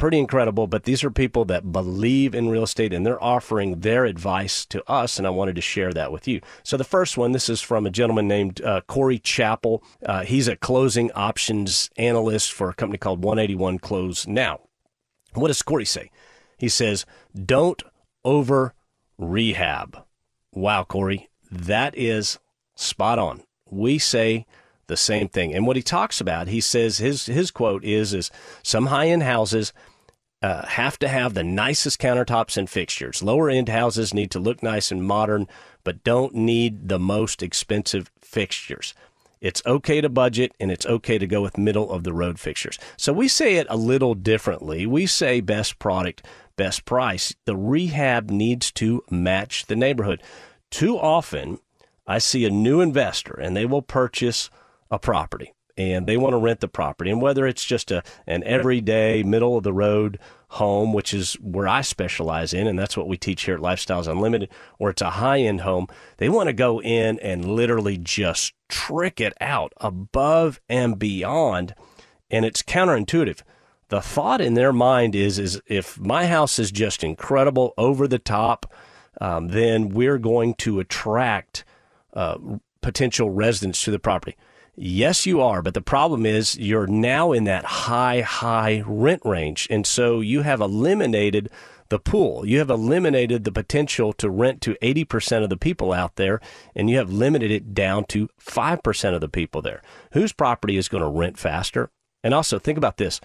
pretty 0.00 0.18
incredible. 0.18 0.66
But 0.66 0.84
these 0.84 1.04
are 1.04 1.10
people 1.10 1.44
that 1.44 1.72
believe 1.72 2.34
in 2.34 2.48
real 2.48 2.62
estate 2.62 2.94
and 2.94 3.04
they're 3.04 3.22
offering 3.22 3.80
their 3.80 4.06
advice 4.06 4.64
to 4.66 4.82
us. 4.90 5.18
And 5.18 5.26
I 5.26 5.30
wanted 5.30 5.56
to 5.56 5.60
share 5.60 5.92
that 5.92 6.10
with 6.10 6.26
you. 6.26 6.40
So 6.62 6.78
the 6.78 6.84
first 6.84 7.18
one, 7.18 7.32
this 7.32 7.50
is 7.50 7.60
from 7.60 7.86
a 7.86 7.90
gentleman 7.90 8.26
named 8.26 8.62
uh, 8.62 8.80
Corey 8.86 9.18
Chappell. 9.18 9.84
Uh, 10.04 10.24
he's 10.24 10.48
a 10.48 10.56
closing 10.56 11.12
options 11.12 11.90
analyst 11.98 12.50
for 12.50 12.70
a 12.70 12.74
company 12.74 12.96
called 12.96 13.22
181 13.22 13.78
Close 13.78 14.26
Now. 14.26 14.60
What 15.34 15.48
does 15.48 15.62
Corey 15.62 15.84
say? 15.84 16.10
He 16.56 16.70
says, 16.70 17.04
don't 17.34 17.82
over 18.24 18.74
rehab. 19.18 20.04
Wow, 20.52 20.84
Corey, 20.84 21.28
that 21.52 21.94
is 21.96 22.38
spot 22.74 23.18
on. 23.18 23.42
We 23.70 23.98
say 23.98 24.46
the 24.86 24.96
same 24.96 25.28
thing. 25.28 25.54
And 25.54 25.66
what 25.66 25.76
he 25.76 25.82
talks 25.82 26.20
about, 26.20 26.48
he 26.48 26.60
says 26.60 26.98
his 26.98 27.26
his 27.26 27.50
quote 27.50 27.84
is 27.84 28.12
is 28.12 28.30
some 28.62 28.86
high 28.86 29.08
end 29.08 29.22
houses 29.22 29.72
uh, 30.42 30.66
have 30.66 30.98
to 30.98 31.08
have 31.08 31.34
the 31.34 31.44
nicest 31.44 32.00
countertops 32.00 32.56
and 32.56 32.68
fixtures. 32.68 33.22
Lower 33.22 33.50
end 33.50 33.68
houses 33.68 34.14
need 34.14 34.30
to 34.30 34.38
look 34.38 34.62
nice 34.62 34.90
and 34.90 35.04
modern, 35.04 35.46
but 35.84 36.02
don't 36.02 36.34
need 36.34 36.88
the 36.88 36.98
most 36.98 37.42
expensive 37.42 38.10
fixtures. 38.20 38.94
It's 39.40 39.62
okay 39.64 40.00
to 40.00 40.08
budget 40.08 40.52
and 40.60 40.70
it's 40.70 40.86
okay 40.86 41.18
to 41.18 41.26
go 41.26 41.40
with 41.40 41.56
middle 41.56 41.90
of 41.90 42.04
the 42.04 42.12
road 42.12 42.38
fixtures. 42.38 42.78
So 42.96 43.12
we 43.12 43.26
say 43.26 43.56
it 43.56 43.66
a 43.70 43.76
little 43.76 44.14
differently. 44.14 44.86
We 44.86 45.06
say 45.06 45.40
best 45.40 45.78
product, 45.78 46.26
best 46.56 46.84
price. 46.84 47.34
The 47.46 47.56
rehab 47.56 48.30
needs 48.30 48.70
to 48.72 49.02
match 49.10 49.66
the 49.66 49.76
neighborhood. 49.76 50.22
Too 50.70 50.98
often, 50.98 51.58
I 52.06 52.18
see 52.18 52.44
a 52.44 52.50
new 52.50 52.80
investor 52.80 53.32
and 53.32 53.56
they 53.56 53.64
will 53.64 53.82
purchase 53.82 54.50
a 54.90 54.98
property 54.98 55.54
and 55.80 56.06
they 56.06 56.16
want 56.16 56.32
to 56.32 56.38
rent 56.38 56.60
the 56.60 56.68
property. 56.68 57.10
And 57.10 57.22
whether 57.22 57.46
it's 57.46 57.64
just 57.64 57.90
a 57.90 58.02
an 58.26 58.42
everyday 58.44 59.22
middle 59.22 59.56
of 59.56 59.64
the 59.64 59.72
road 59.72 60.18
home, 60.48 60.92
which 60.92 61.14
is 61.14 61.34
where 61.34 61.68
I 61.68 61.80
specialize 61.82 62.52
in, 62.52 62.66
and 62.66 62.78
that's 62.78 62.96
what 62.96 63.08
we 63.08 63.16
teach 63.16 63.44
here 63.44 63.54
at 63.54 63.60
Lifestyles 63.60 64.10
Unlimited, 64.10 64.50
or 64.78 64.90
it's 64.90 65.02
a 65.02 65.10
high 65.10 65.40
end 65.40 65.60
home, 65.60 65.86
they 66.16 66.28
want 66.28 66.48
to 66.48 66.52
go 66.52 66.80
in 66.82 67.18
and 67.20 67.44
literally 67.44 67.96
just 67.96 68.52
trick 68.68 69.20
it 69.20 69.32
out 69.40 69.72
above 69.78 70.60
and 70.68 70.98
beyond. 70.98 71.74
And 72.30 72.44
it's 72.44 72.62
counterintuitive. 72.62 73.42
The 73.88 74.00
thought 74.00 74.40
in 74.40 74.54
their 74.54 74.72
mind 74.72 75.14
is 75.14 75.38
is 75.38 75.60
if 75.66 75.98
my 75.98 76.26
house 76.26 76.58
is 76.58 76.70
just 76.70 77.02
incredible, 77.02 77.74
over 77.76 78.06
the 78.06 78.20
top, 78.20 78.72
um, 79.20 79.48
then 79.48 79.88
we're 79.90 80.18
going 80.18 80.54
to 80.54 80.80
attract 80.80 81.64
uh, 82.14 82.38
potential 82.80 83.30
residents 83.30 83.82
to 83.84 83.90
the 83.90 83.98
property. 83.98 84.36
Yes, 84.76 85.26
you 85.26 85.40
are. 85.40 85.62
But 85.62 85.74
the 85.74 85.80
problem 85.80 86.24
is 86.24 86.58
you're 86.58 86.86
now 86.86 87.32
in 87.32 87.44
that 87.44 87.64
high, 87.64 88.20
high 88.20 88.82
rent 88.86 89.22
range. 89.24 89.66
And 89.70 89.86
so 89.86 90.20
you 90.20 90.42
have 90.42 90.60
eliminated 90.60 91.50
the 91.90 91.98
pool. 91.98 92.46
You 92.46 92.58
have 92.60 92.70
eliminated 92.70 93.44
the 93.44 93.52
potential 93.52 94.12
to 94.14 94.30
rent 94.30 94.62
to 94.62 94.76
80% 94.80 95.42
of 95.42 95.50
the 95.50 95.56
people 95.56 95.92
out 95.92 96.16
there, 96.16 96.40
and 96.74 96.88
you 96.88 96.96
have 96.96 97.12
limited 97.12 97.50
it 97.50 97.74
down 97.74 98.04
to 98.06 98.28
5% 98.40 99.14
of 99.14 99.20
the 99.20 99.28
people 99.28 99.60
there. 99.60 99.82
Whose 100.12 100.32
property 100.32 100.76
is 100.76 100.88
going 100.88 101.02
to 101.02 101.10
rent 101.10 101.36
faster? 101.36 101.90
And 102.22 102.32
also, 102.32 102.58
think 102.58 102.78
about 102.78 102.96
this 102.96 103.20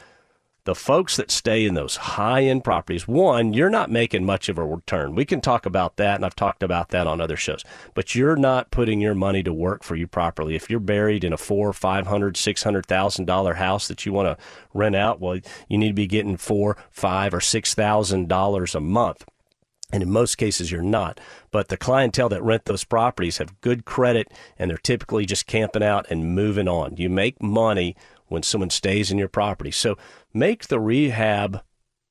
the 0.66 0.76
folks 0.76 1.16
that 1.16 1.32
stay 1.32 1.66
in 1.66 1.76
those 1.76 1.96
high 1.96 2.44
end 2.44 2.64
properties, 2.64 3.08
one, 3.08 3.54
you're 3.54 3.70
not 3.70 3.92
making 3.92 4.26
much 4.26 4.50
of 4.50 4.58
a 4.58 4.66
return. 4.66 5.16
We 5.16 5.24
can 5.24 5.40
talk 5.40 5.66
about 5.66 5.96
that, 5.98 6.16
and 6.16 6.26
I've 6.26 6.36
talked 6.36 6.64
about 6.64 6.90
that 6.90 7.08
on 7.08 7.22
other 7.22 7.38
shows. 7.38 7.64
But 7.94 8.16
you're 8.16 8.36
not 8.36 8.72
putting 8.72 9.00
your 9.00 9.16
money 9.16 9.44
to 9.44 9.54
work 9.54 9.84
for 9.84 9.96
you 9.96 10.08
properly. 10.08 10.56
If 10.56 10.70
you're 10.70 10.80
buried 10.80 11.24
in 11.24 11.34
a 11.34 11.38
four, 11.38 11.72
five 11.72 12.08
hundred, 12.08 12.36
six 12.36 12.64
hundred 12.64 12.86
thousand 12.88 13.26
dollar 13.26 13.54
house 13.56 13.88
that 13.88 14.06
you 14.06 14.14
want 14.14 14.28
to 14.28 14.44
rent 14.74 14.96
out, 14.96 15.22
well, 15.22 15.40
you 15.70 15.78
need 15.78 15.90
to 15.90 15.94
be 15.94 16.08
getting 16.08 16.36
four, 16.36 16.78
five, 16.90 17.34
or 17.34 17.42
six 17.42 17.74
thousand 17.76 18.28
dollars 18.28 18.76
a 18.76 18.80
month. 18.80 19.24
And 19.92 20.02
in 20.02 20.10
most 20.10 20.36
cases, 20.36 20.72
you're 20.72 20.82
not. 20.82 21.20
But 21.52 21.68
the 21.68 21.78
clientele 21.78 22.30
that 22.30 22.42
rent 22.44 22.66
those 22.66 22.84
properties 22.84 23.38
have 23.38 23.62
good 23.62 23.86
credit 23.86 24.34
and 24.58 24.70
they're 24.70 24.78
typically 24.78 25.28
just 25.28 25.46
camping 25.46 25.84
out 25.84 26.08
and 26.10 26.36
moving 26.36 26.68
on. 26.68 26.98
You 26.98 27.10
make 27.10 27.42
money 27.42 27.96
when 28.28 28.44
someone 28.44 28.70
stays 28.70 29.12
in 29.12 29.18
your 29.18 29.28
property. 29.28 29.72
So 29.72 29.98
make 30.34 30.68
the 30.68 30.80
rehab 30.80 31.62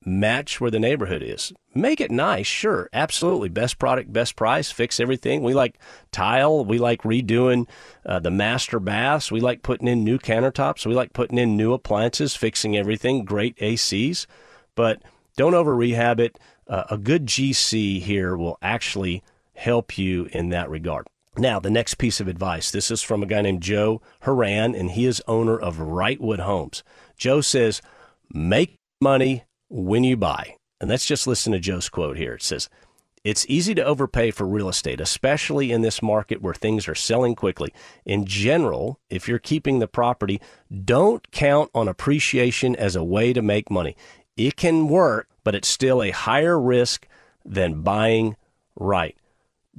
match 0.07 0.61
where 0.61 0.71
the 0.71 0.79
neighborhood 0.79 1.23
is. 1.23 1.53
Make 1.75 2.01
it 2.01 2.11
nice, 2.11 2.47
sure, 2.47 2.89
absolutely. 2.93 3.49
Best 3.49 3.79
product, 3.79 4.13
best 4.13 4.37
price, 4.37 4.71
fix 4.71 5.01
everything. 5.01 5.43
We 5.43 5.55
like 5.55 5.79
tile. 6.13 6.65
We 6.65 6.79
like 6.79 7.03
redoing 7.03 7.69
uh, 8.05 8.21
the 8.21 8.31
master 8.31 8.79
baths. 8.79 9.33
We 9.33 9.41
like 9.41 9.63
putting 9.63 9.89
in 9.89 10.05
new 10.05 10.19
countertops. 10.19 10.87
We 10.87 10.95
like 10.95 11.13
putting 11.13 11.39
in 11.39 11.57
new 11.57 11.73
appliances, 11.73 12.37
fixing 12.37 12.77
everything, 12.77 13.25
great 13.25 13.57
ACs. 13.59 14.27
But 14.75 15.03
don't 15.37 15.55
over 15.55 15.75
rehab 15.75 16.21
it. 16.21 16.39
Uh, 16.67 16.85
a 16.91 16.99
good 16.99 17.27
GC 17.27 18.01
here 18.01 18.37
will 18.37 18.59
actually 18.63 19.23
help 19.55 19.99
you 19.99 20.29
in 20.33 20.51
that 20.51 20.71
regard. 20.71 21.07
Now, 21.37 21.59
the 21.59 21.71
next 21.71 21.95
piece 21.95 22.21
of 22.21 22.29
advice 22.29 22.71
this 22.71 22.91
is 22.91 23.03
from 23.03 23.23
a 23.23 23.27
guy 23.27 23.43
named 23.43 23.63
Joe 23.63 24.01
Haran, 24.21 24.75
and 24.75 24.93
he 24.93 25.05
is 25.07 25.23
owner 25.27 25.59
of 25.59 25.79
Wrightwood 25.79 26.41
Homes. 26.41 26.85
Joe 27.17 27.41
says, 27.41 27.83
make 28.33 28.79
money 29.01 29.45
when 29.69 30.05
you 30.05 30.17
buy. 30.17 30.57
And 30.81 30.91
let's 30.91 31.07
just 31.07 31.27
listen 31.27 31.53
to 31.53 31.59
Joe's 31.59 31.89
quote 31.89 32.17
here. 32.17 32.35
It 32.35 32.43
says, 32.43 32.69
it's 33.25 33.47
easy 33.49 33.75
to 33.75 33.85
overpay 33.85 34.33
for 34.33 34.47
real 34.47 34.69
estate, 34.69 35.01
especially 35.01 35.73
in 35.73 35.81
this 35.81 36.03
market 36.03 36.43
where 36.43 36.53
things 36.53 36.87
are 36.87 36.95
selling 36.95 37.35
quickly. 37.35 37.73
In 38.05 38.27
general, 38.27 39.01
if 39.09 39.27
you're 39.27 39.39
keeping 39.39 39.79
the 39.79 39.89
property, 39.89 40.43
don't 40.85 41.31
count 41.31 41.71
on 41.75 41.89
appreciation 41.89 42.77
as 42.77 42.95
a 42.95 43.03
way 43.03 43.33
to 43.33 43.41
make 43.41 43.71
money. 43.71 43.97
It 44.37 44.57
can 44.57 44.89
work, 44.89 45.29
but 45.43 45.55
it's 45.55 45.69
still 45.69 46.03
a 46.03 46.11
higher 46.11 46.61
risk 46.61 47.09
than 47.47 47.81
buying 47.81 48.37
right. 48.77 49.17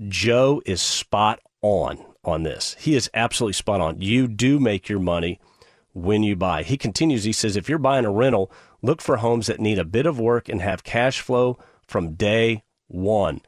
Joe 0.07 0.61
is 0.65 0.81
spot 0.81 1.39
on 1.65 2.05
on 2.23 2.43
this. 2.43 2.75
He 2.79 2.95
is 2.95 3.09
absolutely 3.13 3.53
spot 3.53 3.81
on. 3.81 4.01
You 4.01 4.27
do 4.27 4.59
make 4.59 4.87
your 4.87 4.99
money 4.99 5.39
when 5.93 6.21
you 6.21 6.35
buy. 6.35 6.61
He 6.63 6.77
continues, 6.77 7.23
he 7.23 7.31
says, 7.31 7.55
if 7.55 7.67
you're 7.67 7.79
buying 7.79 8.05
a 8.05 8.11
rental, 8.11 8.51
look 8.81 9.01
for 9.01 9.17
homes 9.17 9.47
that 9.47 9.59
need 9.59 9.79
a 9.79 9.85
bit 9.85 10.05
of 10.05 10.19
work 10.19 10.47
and 10.47 10.61
have 10.61 10.83
cash 10.83 11.21
flow 11.21 11.57
from 11.87 12.13
day 12.13 12.63
one. 12.87 13.41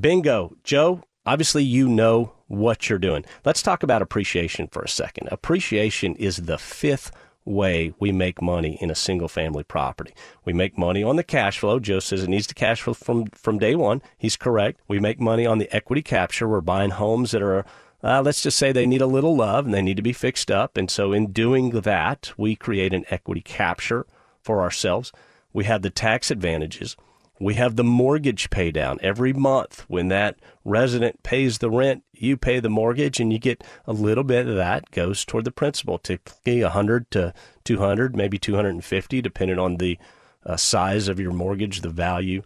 Bingo. 0.00 0.56
Joe, 0.62 1.02
obviously 1.24 1.64
you 1.64 1.88
know 1.88 2.32
what 2.46 2.88
you're 2.88 2.98
doing. 2.98 3.24
Let's 3.44 3.62
talk 3.62 3.82
about 3.82 4.02
appreciation 4.02 4.68
for 4.68 4.82
a 4.82 4.88
second. 4.88 5.28
Appreciation 5.32 6.14
is 6.16 6.36
the 6.36 6.58
fifth 6.58 7.10
way 7.46 7.94
we 7.98 8.12
make 8.12 8.42
money 8.42 8.76
in 8.80 8.90
a 8.90 8.94
single 8.94 9.28
family 9.28 9.62
property. 9.62 10.12
We 10.44 10.52
make 10.52 10.76
money 10.76 11.02
on 11.02 11.16
the 11.16 11.22
cash 11.22 11.58
flow. 11.58 11.78
Joe 11.78 12.00
says 12.00 12.22
it 12.22 12.28
needs 12.28 12.46
to 12.48 12.54
cash 12.54 12.82
flow 12.82 12.94
from, 12.94 13.26
from 13.26 13.58
day 13.58 13.74
one. 13.74 14.02
He's 14.18 14.36
correct. 14.36 14.80
We 14.88 14.98
make 14.98 15.20
money 15.20 15.46
on 15.46 15.58
the 15.58 15.74
equity 15.74 16.02
capture. 16.02 16.48
We're 16.48 16.60
buying 16.60 16.90
homes 16.90 17.30
that 17.30 17.42
are, 17.42 17.64
uh, 18.02 18.22
let's 18.22 18.42
just 18.42 18.58
say 18.58 18.72
they 18.72 18.86
need 18.86 19.00
a 19.00 19.06
little 19.06 19.36
love 19.36 19.64
and 19.64 19.72
they 19.72 19.82
need 19.82 19.96
to 19.96 20.02
be 20.02 20.12
fixed 20.12 20.50
up. 20.50 20.76
And 20.76 20.90
so 20.90 21.12
in 21.12 21.32
doing 21.32 21.70
that, 21.70 22.32
we 22.36 22.56
create 22.56 22.92
an 22.92 23.04
equity 23.10 23.40
capture 23.40 24.06
for 24.42 24.60
ourselves. 24.60 25.12
We 25.52 25.64
have 25.64 25.82
the 25.82 25.90
tax 25.90 26.30
advantages. 26.30 26.96
We 27.38 27.54
have 27.54 27.76
the 27.76 27.84
mortgage 27.84 28.48
pay 28.48 28.70
down 28.70 28.98
every 29.02 29.32
month. 29.32 29.84
When 29.88 30.08
that 30.08 30.38
resident 30.64 31.22
pays 31.22 31.58
the 31.58 31.70
rent, 31.70 32.02
you 32.12 32.36
pay 32.36 32.60
the 32.60 32.70
mortgage 32.70 33.20
and 33.20 33.32
you 33.32 33.38
get 33.38 33.62
a 33.86 33.92
little 33.92 34.24
bit 34.24 34.48
of 34.48 34.56
that 34.56 34.90
goes 34.90 35.24
toward 35.24 35.44
the 35.44 35.50
principal, 35.50 35.98
typically 35.98 36.62
100 36.62 37.10
to 37.10 37.34
200, 37.64 38.16
maybe 38.16 38.38
250, 38.38 39.20
depending 39.20 39.58
on 39.58 39.76
the 39.76 39.98
uh, 40.46 40.56
size 40.56 41.08
of 41.08 41.20
your 41.20 41.32
mortgage, 41.32 41.82
the 41.82 41.90
value 41.90 42.42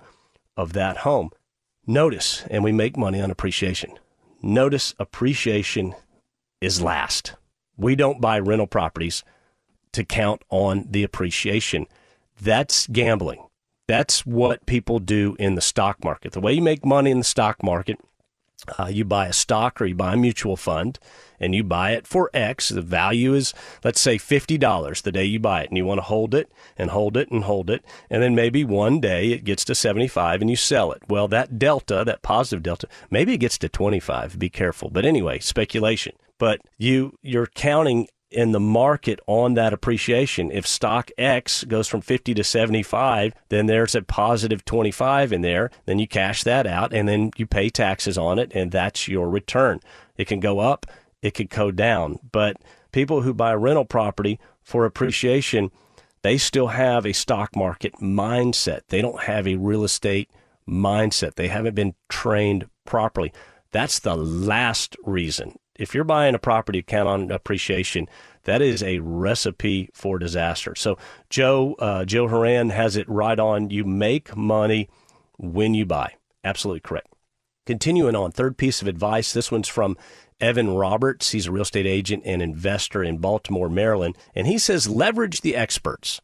of 0.56 0.72
that 0.72 0.98
home. 0.98 1.30
Notice, 1.86 2.44
and 2.50 2.64
we 2.64 2.72
make 2.72 2.96
money 2.96 3.20
on 3.20 3.30
appreciation. 3.30 3.92
Notice 4.42 4.94
appreciation 4.98 5.94
is 6.60 6.82
last. 6.82 7.34
We 7.76 7.94
don't 7.94 8.20
buy 8.20 8.38
rental 8.38 8.66
properties 8.66 9.22
to 9.92 10.04
count 10.04 10.42
on 10.50 10.86
the 10.90 11.02
appreciation. 11.02 11.86
That's 12.40 12.86
gambling. 12.86 13.44
That's 13.90 14.24
what 14.24 14.66
people 14.66 15.00
do 15.00 15.34
in 15.40 15.56
the 15.56 15.60
stock 15.60 16.04
market. 16.04 16.30
The 16.30 16.40
way 16.40 16.52
you 16.52 16.62
make 16.62 16.84
money 16.84 17.10
in 17.10 17.18
the 17.18 17.24
stock 17.24 17.60
market, 17.60 17.98
uh, 18.78 18.86
you 18.86 19.04
buy 19.04 19.26
a 19.26 19.32
stock 19.32 19.80
or 19.80 19.84
you 19.84 19.96
buy 19.96 20.12
a 20.12 20.16
mutual 20.16 20.56
fund 20.56 21.00
and 21.40 21.56
you 21.56 21.64
buy 21.64 21.90
it 21.90 22.06
for 22.06 22.30
X. 22.32 22.68
The 22.68 22.82
value 22.82 23.34
is, 23.34 23.52
let's 23.82 24.00
say, 24.00 24.16
$50 24.16 25.02
the 25.02 25.10
day 25.10 25.24
you 25.24 25.40
buy 25.40 25.62
it. 25.62 25.70
And 25.70 25.76
you 25.76 25.84
want 25.84 25.98
to 25.98 26.02
hold 26.02 26.36
it 26.36 26.52
and 26.78 26.90
hold 26.90 27.16
it 27.16 27.32
and 27.32 27.42
hold 27.42 27.68
it. 27.68 27.84
And 28.08 28.22
then 28.22 28.36
maybe 28.36 28.62
one 28.62 29.00
day 29.00 29.32
it 29.32 29.42
gets 29.42 29.64
to 29.64 29.74
75 29.74 30.40
and 30.40 30.48
you 30.48 30.54
sell 30.54 30.92
it. 30.92 31.02
Well, 31.08 31.26
that 31.26 31.58
delta, 31.58 32.04
that 32.06 32.22
positive 32.22 32.62
delta, 32.62 32.86
maybe 33.10 33.34
it 33.34 33.38
gets 33.38 33.58
to 33.58 33.68
25. 33.68 34.38
Be 34.38 34.50
careful. 34.50 34.90
But 34.90 35.04
anyway, 35.04 35.40
speculation. 35.40 36.14
But 36.38 36.60
you, 36.78 37.18
you're 37.22 37.48
counting 37.48 38.06
in 38.30 38.52
the 38.52 38.60
market 38.60 39.20
on 39.26 39.54
that 39.54 39.72
appreciation. 39.72 40.50
If 40.50 40.66
stock 40.66 41.10
X 41.18 41.64
goes 41.64 41.88
from 41.88 42.00
50 42.00 42.34
to 42.34 42.44
75, 42.44 43.34
then 43.48 43.66
there's 43.66 43.94
a 43.94 44.02
positive 44.02 44.64
25 44.64 45.32
in 45.32 45.42
there. 45.42 45.70
Then 45.86 45.98
you 45.98 46.06
cash 46.06 46.44
that 46.44 46.66
out 46.66 46.92
and 46.92 47.08
then 47.08 47.30
you 47.36 47.46
pay 47.46 47.68
taxes 47.68 48.16
on 48.16 48.38
it, 48.38 48.52
and 48.54 48.70
that's 48.70 49.08
your 49.08 49.28
return. 49.28 49.80
It 50.16 50.26
can 50.26 50.40
go 50.40 50.60
up, 50.60 50.86
it 51.22 51.32
could 51.32 51.50
go 51.50 51.70
down. 51.70 52.18
But 52.30 52.56
people 52.92 53.22
who 53.22 53.34
buy 53.34 53.54
rental 53.54 53.84
property 53.84 54.38
for 54.62 54.84
appreciation, 54.84 55.70
they 56.22 56.38
still 56.38 56.68
have 56.68 57.06
a 57.06 57.12
stock 57.12 57.56
market 57.56 57.94
mindset. 57.94 58.82
They 58.88 59.02
don't 59.02 59.22
have 59.22 59.46
a 59.46 59.56
real 59.56 59.84
estate 59.84 60.30
mindset. 60.68 61.34
They 61.34 61.48
haven't 61.48 61.74
been 61.74 61.94
trained 62.08 62.68
properly. 62.84 63.32
That's 63.72 63.98
the 64.00 64.16
last 64.16 64.96
reason 65.04 65.56
if 65.80 65.94
you're 65.94 66.04
buying 66.04 66.34
a 66.34 66.38
property 66.38 66.82
count 66.82 67.08
on 67.08 67.30
appreciation, 67.30 68.06
that 68.44 68.62
is 68.62 68.82
a 68.82 68.98
recipe 69.00 69.90
for 69.92 70.18
disaster. 70.18 70.74
So 70.74 70.98
Joe 71.28 71.74
uh, 71.78 72.04
Joe 72.04 72.28
Horan 72.28 72.70
has 72.70 72.96
it 72.96 73.08
right 73.08 73.38
on. 73.38 73.70
You 73.70 73.84
make 73.84 74.36
money 74.36 74.88
when 75.38 75.74
you 75.74 75.86
buy. 75.86 76.14
Absolutely 76.44 76.80
correct. 76.80 77.08
Continuing 77.66 78.14
on, 78.14 78.32
third 78.32 78.56
piece 78.56 78.82
of 78.82 78.88
advice. 78.88 79.32
This 79.32 79.50
one's 79.50 79.68
from 79.68 79.96
Evan 80.40 80.70
Roberts. 80.74 81.30
He's 81.30 81.46
a 81.46 81.52
real 81.52 81.62
estate 81.62 81.86
agent 81.86 82.22
and 82.26 82.42
investor 82.42 83.02
in 83.02 83.18
Baltimore, 83.18 83.68
Maryland, 83.68 84.16
and 84.34 84.46
he 84.46 84.58
says 84.58 84.88
leverage 84.88 85.40
the 85.40 85.56
experts. 85.56 86.20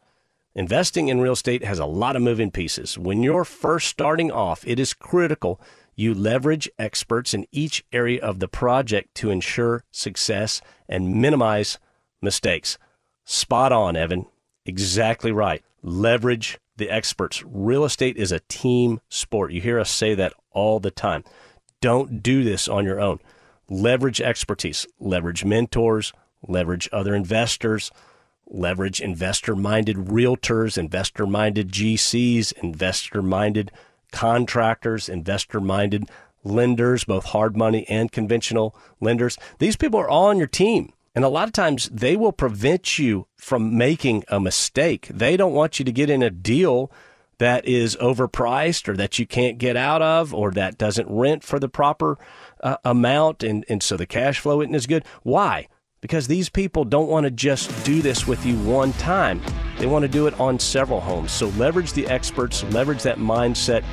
Investing 0.55 1.09
in 1.09 1.21
real 1.21 1.35
estate 1.35 1.63
has 1.65 1.79
a 1.79 1.85
lot 1.85 2.17
of 2.17 2.23
moving 2.23 2.51
pieces. 2.51 2.97
When 2.97 3.23
you're 3.23 3.45
first 3.45 3.89
starting 3.89 4.33
off, 4.33 4.67
it 4.67 4.81
is 4.81 4.95
critical 4.95 5.61
you 5.97 6.15
leverage 6.15 6.71
experts 6.79 7.33
in 7.33 7.47
each 7.51 7.85
area 7.91 8.23
of 8.23 8.39
the 8.39 8.49
project 8.49 9.15
to 9.17 9.31
ensure 9.31 9.83
success 9.91 10.61
and 10.89 11.15
minimize 11.15 11.79
mistakes. 12.21 12.79
Spot 13.25 13.73
on, 13.73 13.97
Evan. 13.97 14.27
Exactly 14.67 15.33
right. 15.33 15.65
Leverage 15.83 16.59
the 16.77 16.91
experts. 16.91 17.43
Real 17.47 17.85
estate 17.85 18.17
is 18.19 18.31
a 18.31 18.41
team 18.41 19.01
sport. 19.09 19.53
You 19.53 19.61
hear 19.63 19.81
us 19.81 19.91
say 19.91 20.15
that 20.15 20.35
all 20.51 20.79
the 20.79 20.91
time. 20.91 21.25
Don't 21.81 22.23
do 22.23 22.45
this 22.45 22.69
on 22.69 22.85
your 22.85 23.01
own. 23.01 23.19
Leverage 23.69 24.21
expertise, 24.21 24.87
leverage 25.01 25.45
mentors, 25.45 26.13
leverage 26.47 26.89
other 26.93 27.15
investors, 27.15 27.91
leverage 28.47 29.01
investor 29.01 29.57
minded 29.57 29.97
realtors, 29.97 30.79
investor 30.79 31.27
minded 31.27 31.73
GCs, 31.73 32.53
investor 32.63 33.23
minded 33.23 33.73
contractors, 34.17 35.11
investor 35.11 35.61
minded 35.61 36.09
lenders, 36.43 37.05
both 37.05 37.27
hard 37.27 37.55
money 37.55 37.87
and 37.87 38.11
conventional 38.11 38.75
lenders. 38.99 39.37
These 39.59 39.77
people 39.77 40.01
are 40.01 40.09
all 40.09 40.29
on 40.29 40.39
your 40.39 40.47
team. 40.47 40.95
And 41.15 41.23
a 41.23 41.29
lot 41.29 41.49
of 41.49 41.53
times 41.53 41.91
they 41.93 42.17
will 42.17 42.33
prevent 42.33 42.99
you 42.99 43.27
from 43.37 43.77
making 43.77 44.25
a 44.29 44.41
mistake. 44.41 45.09
They 45.09 45.37
don't 45.37 45.53
want 45.53 45.79
you 45.79 45.85
to 45.85 45.93
get 45.93 46.09
in 46.09 46.23
a 46.23 46.31
deal 46.31 46.91
that 47.37 47.67
is 47.67 47.95
overpriced 47.97 48.89
or 48.89 48.97
that 48.97 49.19
you 49.19 49.27
can't 49.27 49.59
get 49.59 49.77
out 49.77 50.01
of 50.01 50.33
or 50.33 50.51
that 50.53 50.79
doesn't 50.79 51.11
rent 51.11 51.45
for 51.45 51.59
the 51.59 51.69
proper 51.69 52.17
uh, 52.63 52.79
amount. 52.87 53.43
And, 53.43 53.67
and 53.69 53.83
so 53.83 53.99
the 53.99 54.07
cash 54.07 54.41
flow 54.41 54.63
isn't 54.63 54.75
as 54.75 54.87
good. 54.87 55.05
Why? 55.25 55.69
Because 56.01 56.27
these 56.27 56.49
people 56.49 56.85
don't 56.85 57.09
want 57.09 57.25
to 57.25 57.31
just 57.31 57.85
do 57.85 58.03
this 58.03 58.27
with 58.27 58.45
you 58.45 58.57
one 58.61 58.93
time. 58.95 59.41
They 59.79 59.87
want 59.87 60.03
to 60.03 60.09
do 60.09 60.27
it 60.27 60.39
on 60.41 60.59
several 60.59 61.01
homes. 61.01 61.33
So 61.33 61.49
leverage 61.51 61.93
the 61.93 62.07
experts, 62.07 62.65
leverage 62.65 63.03
that 63.03 63.19
mindset. 63.19 63.85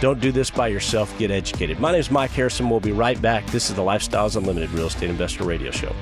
Don't 0.00 0.20
do 0.20 0.32
this 0.32 0.50
by 0.50 0.68
yourself. 0.68 1.16
Get 1.18 1.30
educated. 1.30 1.78
My 1.80 1.92
name 1.92 2.00
is 2.00 2.10
Mike 2.10 2.32
Harrison. 2.32 2.68
We'll 2.68 2.80
be 2.80 2.92
right 2.92 3.20
back. 3.20 3.46
This 3.46 3.70
is 3.70 3.76
the 3.76 3.82
Lifestyles 3.82 4.36
Unlimited 4.36 4.70
Real 4.70 4.86
Estate 4.86 5.08
Investor 5.08 5.44
Radio 5.44 5.70
Show. 5.70 5.94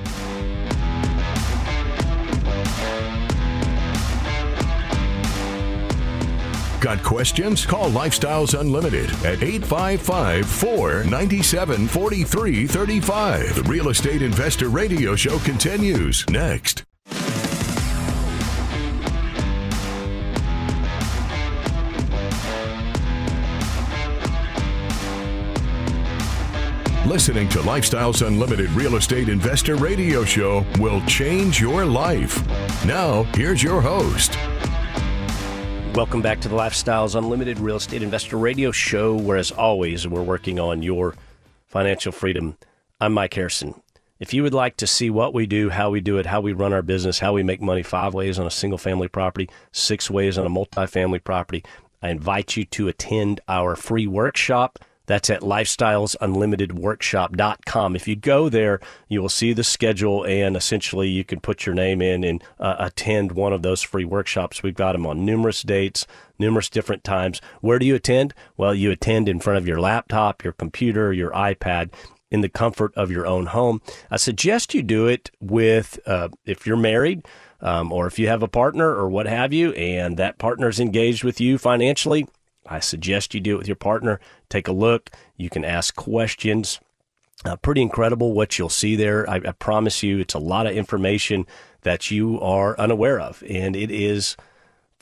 Got 6.83 7.01
questions? 7.01 7.65
Call 7.65 7.89
Lifestyles 7.91 8.59
Unlimited 8.59 9.09
at 9.23 9.41
855 9.41 10.45
497 10.45 11.87
4335. 11.87 13.55
The 13.55 13.63
Real 13.63 13.87
Estate 13.87 14.21
Investor 14.21 14.67
Radio 14.67 15.15
Show 15.15 15.39
continues 15.39 16.29
next. 16.29 16.83
Listening 27.05 27.47
to 27.47 27.59
Lifestyles 27.59 28.27
Unlimited 28.27 28.69
Real 28.71 28.97
Estate 28.97 29.29
Investor 29.29 29.77
Radio 29.77 30.25
Show 30.25 30.65
will 30.79 31.01
change 31.05 31.61
your 31.61 31.85
life. 31.85 32.45
Now, 32.85 33.23
here's 33.35 33.63
your 33.63 33.79
host. 33.79 34.37
Welcome 35.95 36.23
back 36.23 36.41
to 36.41 36.49
the 36.49 36.55
Lifestyles 36.55 37.13
Unlimited 37.13 37.59
Real 37.59 37.75
Estate 37.75 38.01
Investor 38.01 38.37
Radio 38.37 38.71
Show, 38.71 39.13
where, 39.15 39.37
as 39.37 39.51
always, 39.51 40.07
we're 40.07 40.23
working 40.23 40.59
on 40.59 40.81
your 40.81 41.13
financial 41.67 42.11
freedom. 42.11 42.57
I'm 42.99 43.13
Mike 43.13 43.35
Harrison. 43.35 43.79
If 44.19 44.33
you 44.33 44.41
would 44.41 44.55
like 44.55 44.75
to 44.77 44.87
see 44.87 45.11
what 45.11 45.35
we 45.35 45.45
do, 45.45 45.69
how 45.69 45.91
we 45.91 46.01
do 46.01 46.17
it, 46.17 46.25
how 46.25 46.41
we 46.41 46.51
run 46.51 46.73
our 46.73 46.81
business, 46.81 47.19
how 47.19 47.33
we 47.33 47.43
make 47.43 47.61
money 47.61 47.83
five 47.83 48.15
ways 48.15 48.39
on 48.39 48.47
a 48.47 48.51
single 48.51 48.79
family 48.79 49.07
property, 49.07 49.47
six 49.71 50.09
ways 50.09 50.35
on 50.35 50.47
a 50.47 50.49
multifamily 50.49 51.23
property, 51.23 51.63
I 52.01 52.09
invite 52.09 52.57
you 52.57 52.65
to 52.65 52.87
attend 52.87 53.41
our 53.47 53.75
free 53.75 54.07
workshop 54.07 54.79
That's 55.05 55.29
at 55.29 55.41
lifestylesunlimitedworkshop.com. 55.41 57.95
If 57.95 58.07
you 58.07 58.15
go 58.15 58.49
there, 58.49 58.79
you 59.09 59.21
will 59.21 59.29
see 59.29 59.53
the 59.53 59.63
schedule 59.63 60.23
and 60.23 60.55
essentially 60.55 61.09
you 61.09 61.23
can 61.23 61.39
put 61.39 61.65
your 61.65 61.75
name 61.75 62.01
in 62.01 62.23
and 62.23 62.43
uh, 62.59 62.75
attend 62.79 63.33
one 63.33 63.53
of 63.53 63.63
those 63.63 63.81
free 63.81 64.05
workshops. 64.05 64.63
We've 64.63 64.73
got 64.73 64.93
them 64.93 65.05
on 65.05 65.25
numerous 65.25 65.61
dates, 65.61 66.07
numerous 66.39 66.69
different 66.69 67.03
times. 67.03 67.41
Where 67.61 67.79
do 67.79 67.85
you 67.85 67.95
attend? 67.95 68.33
Well, 68.55 68.73
you 68.73 68.91
attend 68.91 69.27
in 69.27 69.39
front 69.39 69.57
of 69.57 69.67
your 69.67 69.81
laptop, 69.81 70.43
your 70.43 70.53
computer, 70.53 71.11
your 71.11 71.31
iPad 71.31 71.91
in 72.31 72.41
the 72.41 72.49
comfort 72.49 72.93
of 72.95 73.11
your 73.11 73.27
own 73.27 73.47
home. 73.47 73.81
I 74.09 74.17
suggest 74.17 74.73
you 74.73 74.81
do 74.81 75.07
it 75.07 75.29
with, 75.39 75.99
uh, 76.07 76.29
if 76.45 76.65
you're 76.65 76.75
married, 76.75 77.25
um, 77.61 77.91
or 77.91 78.07
if 78.07 78.17
you 78.17 78.27
have 78.27 78.41
a 78.41 78.47
partner 78.47 78.89
or 78.89 79.07
what 79.07 79.27
have 79.27 79.53
you, 79.53 79.71
and 79.73 80.17
that 80.17 80.39
partner's 80.39 80.79
engaged 80.79 81.23
with 81.23 81.39
you 81.39 81.57
financially, 81.57 82.27
I 82.65 82.79
suggest 82.79 83.33
you 83.33 83.39
do 83.39 83.55
it 83.55 83.57
with 83.57 83.67
your 83.67 83.75
partner. 83.75 84.19
Take 84.49 84.67
a 84.67 84.73
look. 84.73 85.09
You 85.37 85.49
can 85.49 85.65
ask 85.65 85.95
questions. 85.95 86.79
Uh, 87.45 87.55
pretty 87.57 87.81
incredible 87.81 88.33
what 88.33 88.57
you'll 88.57 88.69
see 88.69 88.95
there. 88.95 89.29
I, 89.29 89.35
I 89.37 89.51
promise 89.51 90.03
you, 90.03 90.19
it's 90.19 90.33
a 90.33 90.39
lot 90.39 90.67
of 90.67 90.75
information 90.75 91.45
that 91.81 92.09
you 92.09 92.39
are 92.39 92.79
unaware 92.79 93.19
of, 93.19 93.43
and 93.49 93.75
it 93.75 93.91
is 93.91 94.37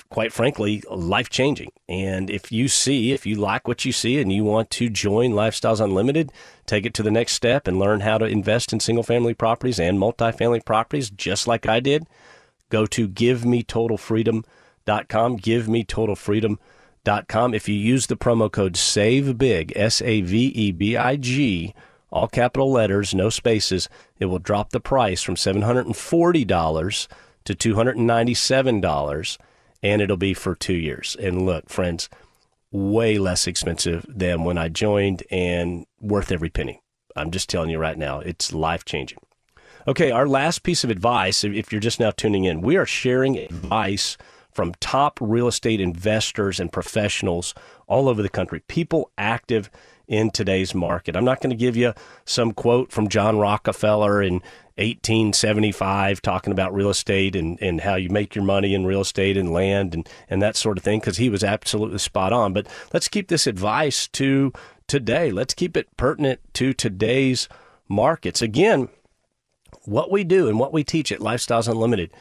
quite 0.10 0.34
frankly, 0.34 0.84
life 0.90 1.30
changing. 1.30 1.72
And 1.88 2.30
if 2.30 2.52
you 2.52 2.68
see, 2.68 3.14
if 3.14 3.26
you 3.26 3.36
like 3.36 3.66
what 3.68 3.86
you 3.86 3.94
see 3.94 4.20
and 4.20 4.32
you 4.32 4.44
want 4.44 4.70
to 4.72 4.90
join 4.90 5.32
Lifestyles 5.32 5.80
Unlimited, 5.80 6.34
take 6.66 6.86
it 6.86 6.94
to 6.96 7.04
the 7.04 7.12
next 7.12 7.32
step 7.34 7.66
and 7.66 7.80
learn 7.80 8.02
how 8.02 8.18
to 8.18 8.26
invest 8.26 8.74
in 8.74 8.82
single 8.82 9.04
family 9.04 9.34
properties 9.34 9.80
and 9.80 9.98
multifamily 9.98 10.66
properties, 10.66 11.10
just 11.10 11.48
like 11.48 11.66
I 11.66 11.80
did, 11.80 12.08
go 12.70 12.86
to 12.88 13.08
givemetotalfreedom.com, 13.08 15.40
givemetotalfreedom.com 15.40 16.60
com. 17.28 17.54
If 17.54 17.68
you 17.68 17.76
use 17.76 18.08
the 18.08 18.18
promo 18.18 18.52
code 18.52 18.74
SAVEBIG, 18.74 19.74
S 19.76 20.02
A 20.02 20.22
V 20.22 20.48
E 20.48 20.72
B 20.72 20.98
I 20.98 21.16
G, 21.16 21.74
all 22.12 22.28
capital 22.28 22.72
letters, 22.72 23.14
no 23.14 23.30
spaces, 23.30 23.88
it 24.20 24.26
will 24.26 24.40
drop 24.40 24.72
the 24.72 24.80
price 24.80 25.22
from 25.22 25.36
$740 25.36 27.08
to 27.46 27.56
$297 27.56 29.38
and 29.84 30.02
it'll 30.02 30.18
be 30.18 30.34
for 30.34 30.54
2 30.54 30.74
years. 30.74 31.16
And 31.20 31.46
look, 31.46 31.70
friends, 31.70 32.10
way 32.72 33.18
less 33.18 33.48
expensive 33.48 34.06
than 34.08 34.44
when 34.44 34.58
I 34.58 34.70
joined 34.70 35.24
and 35.32 35.86
worth 36.00 36.32
every 36.32 36.50
penny. 36.50 36.82
I'm 37.16 37.32
just 37.32 37.50
telling 37.50 37.70
you 37.70 37.80
right 37.80 37.98
now, 37.98 38.20
it's 38.20 38.54
life 38.54 38.86
changing. 38.86 39.20
Okay, 39.88 40.12
our 40.12 40.28
last 40.28 40.64
piece 40.64 40.84
of 40.84 40.92
advice, 40.92 41.44
if 41.44 41.72
you're 41.72 41.82
just 41.82 42.00
now 42.00 42.12
tuning 42.12 42.44
in, 42.46 42.62
we 42.62 42.78
are 42.78 42.86
sharing 42.86 43.38
advice 43.38 44.18
from 44.52 44.74
top 44.80 45.20
real 45.22 45.48
estate 45.48 45.82
investors 45.82 46.60
and 46.60 46.72
professionals 46.72 47.54
all 47.88 48.08
over 48.08 48.22
the 48.22 48.30
country, 48.30 48.62
people 48.68 49.12
active 49.18 49.70
in 50.08 50.30
today's 50.30 50.76
market. 50.76 51.16
I'm 51.16 51.24
not 51.24 51.40
going 51.40 51.52
to 51.52 51.56
give 51.56 51.78
you 51.78 51.94
some 52.26 52.52
quote 52.52 52.92
from 52.92 53.08
John 53.08 53.40
Rockefeller 53.40 54.22
in 54.22 54.42
1875 54.76 56.22
talking 56.22 56.52
about 56.52 56.74
real 56.74 56.90
estate 56.90 57.36
and, 57.36 57.62
and 57.62 57.82
how 57.82 57.96
you 57.96 58.10
make 58.10 58.36
your 58.36 58.44
money 58.44 58.74
in 58.74 58.86
real 58.86 59.02
estate 59.02 59.38
and 59.38 59.54
land 59.54 59.94
and, 59.94 60.10
and 60.30 60.42
that 60.42 60.56
sort 60.56 60.78
of 60.78 60.84
thing 60.84 61.00
because 61.00 61.18
he 61.18 61.30
was 61.30 61.44
absolutely 61.44 62.00
spot 62.00 62.34
on. 62.34 62.52
But 62.52 62.68
let's 62.94 63.08
keep 63.08 63.28
this 63.28 63.48
advice 63.48 64.08
to 64.10 64.52
today. 64.88 65.32
Let's 65.32 65.54
keep 65.54 65.78
it 65.78 65.96
pertinent 65.96 66.42
to 66.56 66.74
today's 66.74 67.48
markets. 67.88 68.42
Again, 68.42 68.90
what 69.86 70.12
we 70.12 70.24
do 70.24 70.48
and 70.48 70.60
what 70.60 70.74
we 70.74 70.84
teach 70.84 71.12
at 71.12 71.20
Lifestyles 71.20 71.70
Unlimited 71.70 72.12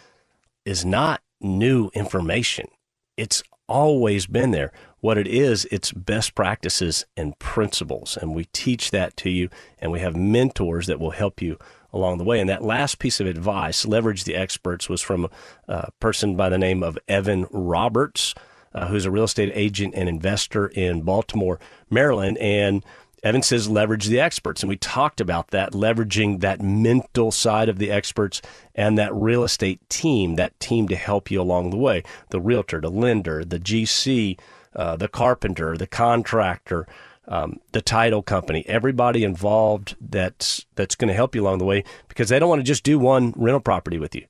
is 0.64 0.84
not 0.84 1.22
new 1.40 1.90
information. 1.94 2.68
It's 3.16 3.42
always 3.66 4.26
been 4.26 4.50
there. 4.50 4.72
What 5.00 5.16
it 5.16 5.26
is, 5.26 5.66
it's 5.70 5.92
best 5.92 6.34
practices 6.34 7.06
and 7.16 7.38
principles. 7.38 8.16
And 8.16 8.34
we 8.34 8.46
teach 8.46 8.90
that 8.90 9.16
to 9.18 9.30
you, 9.30 9.48
and 9.78 9.90
we 9.92 10.00
have 10.00 10.16
mentors 10.16 10.86
that 10.88 11.00
will 11.00 11.12
help 11.12 11.40
you 11.40 11.56
along 11.92 12.18
the 12.18 12.24
way. 12.24 12.40
And 12.40 12.50
that 12.50 12.62
last 12.62 12.98
piece 12.98 13.20
of 13.20 13.26
advice, 13.26 13.86
leverage 13.86 14.24
the 14.24 14.34
experts, 14.34 14.88
was 14.88 15.00
from 15.00 15.28
a 15.68 15.90
person 16.00 16.36
by 16.36 16.48
the 16.48 16.58
name 16.58 16.82
of 16.82 16.98
Evan 17.08 17.46
Roberts, 17.50 18.34
uh, 18.74 18.88
who's 18.88 19.06
a 19.06 19.10
real 19.10 19.24
estate 19.24 19.52
agent 19.54 19.94
and 19.96 20.08
investor 20.08 20.66
in 20.68 21.02
Baltimore, 21.02 21.58
Maryland. 21.88 22.38
And 22.38 22.84
Evan 23.22 23.42
says 23.42 23.68
leverage 23.68 24.06
the 24.06 24.20
experts. 24.20 24.62
And 24.62 24.68
we 24.68 24.76
talked 24.76 25.20
about 25.20 25.48
that, 25.48 25.72
leveraging 25.72 26.40
that 26.40 26.62
mental 26.62 27.30
side 27.30 27.68
of 27.68 27.78
the 27.78 27.90
experts 27.90 28.40
and 28.74 28.98
that 28.98 29.14
real 29.14 29.44
estate 29.44 29.80
team, 29.88 30.36
that 30.36 30.58
team 30.60 30.88
to 30.88 30.96
help 30.96 31.30
you 31.30 31.40
along 31.40 31.70
the 31.70 31.76
way 31.76 32.02
the 32.30 32.40
realtor, 32.40 32.80
the 32.80 32.90
lender, 32.90 33.44
the 33.44 33.58
GC, 33.58 34.38
uh, 34.74 34.96
the 34.96 35.08
carpenter, 35.08 35.76
the 35.76 35.86
contractor. 35.86 36.86
Um, 37.28 37.60
the 37.70 37.82
title 37.82 38.22
company, 38.22 38.64
everybody 38.66 39.22
involved 39.22 39.94
that's 40.00 40.66
that's 40.74 40.96
going 40.96 41.06
to 41.06 41.14
help 41.14 41.36
you 41.36 41.42
along 41.42 41.58
the 41.58 41.64
way 41.64 41.84
because 42.08 42.28
they 42.28 42.40
don't 42.40 42.48
want 42.48 42.58
to 42.58 42.64
just 42.64 42.82
do 42.82 42.98
one 42.98 43.32
rental 43.36 43.60
property 43.60 43.98
with 43.98 44.16
you. 44.16 44.26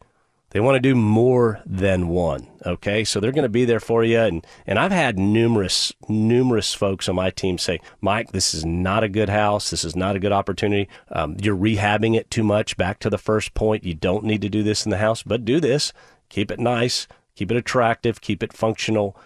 They 0.51 0.61
want 0.61 0.75
to 0.75 0.81
do 0.81 0.97
more 0.97 1.61
than 1.65 2.09
one. 2.09 2.49
Okay. 2.67 3.05
So 3.05 3.21
they're 3.21 3.33
going 3.33 3.45
to 3.45 3.49
be 3.49 3.65
there 3.65 3.81
for 3.81 4.03
you. 4.03 4.19
And, 4.19 4.47
and 4.67 4.79
I've 4.79 4.91
had 4.93 5.19
numerous, 5.19 5.93
numerous 6.09 6.75
folks 6.75 7.09
on 7.09 7.15
my 7.15 7.31
team 7.31 7.57
say, 7.57 7.81
Mike, 8.01 8.33
this 8.33 8.53
is 8.53 8.65
not 8.65 9.05
a 9.05 9.09
good 9.09 9.29
house. 9.29 9.71
This 9.71 9.85
is 9.85 9.95
not 9.95 10.17
a 10.17 10.21
good 10.21 10.33
opportunity. 10.33 10.89
Um, 11.11 11.37
you're 11.41 11.57
rehabbing 11.57 12.17
it 12.17 12.31
too 12.31 12.43
much. 12.43 12.77
Back 12.77 12.99
to 13.01 13.11
the 13.11 13.19
first 13.19 13.55
point. 13.55 13.85
You 13.85 13.95
don't 13.95 14.25
need 14.25 14.43
to 14.43 14.49
do 14.49 14.65
this 14.65 14.85
in 14.85 14.91
the 14.91 14.99
house, 14.99 15.23
but 15.23 15.45
do 15.45 15.61
this. 15.61 15.93
Keep 16.29 16.51
it 16.51 16.59
nice. 16.59 17.07
Keep 17.37 17.53
it 17.53 17.57
attractive. 17.57 18.21
Keep 18.21 18.43
it 18.43 18.53
functional. 18.53 19.17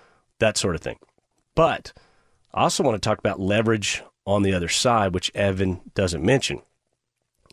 That 0.40 0.58
sort 0.58 0.74
of 0.74 0.82
thing. 0.82 0.98
But 1.54 1.94
I 2.52 2.62
also 2.62 2.82
want 2.82 3.00
to 3.02 3.08
talk 3.08 3.18
about 3.18 3.40
leverage 3.40 4.02
on 4.26 4.42
the 4.42 4.52
other 4.52 4.68
side, 4.68 5.14
which 5.14 5.32
Evan 5.34 5.80
doesn't 5.94 6.24
mention. 6.24 6.60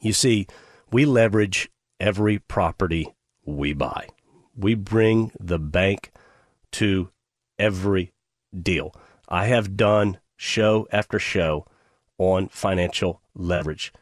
You 0.01 0.13
see, 0.13 0.47
we 0.91 1.05
leverage 1.05 1.69
every 1.99 2.39
property 2.39 3.13
we 3.45 3.73
buy. 3.73 4.07
We 4.55 4.75
bring 4.75 5.31
the 5.39 5.59
bank 5.59 6.11
to 6.73 7.09
every 7.57 8.13
deal. 8.57 8.93
I 9.29 9.45
have 9.45 9.77
done 9.77 10.19
show 10.35 10.87
after 10.91 11.19
show 11.19 11.65
on 12.17 12.47
financial 12.49 13.21
leverage. 13.33 13.93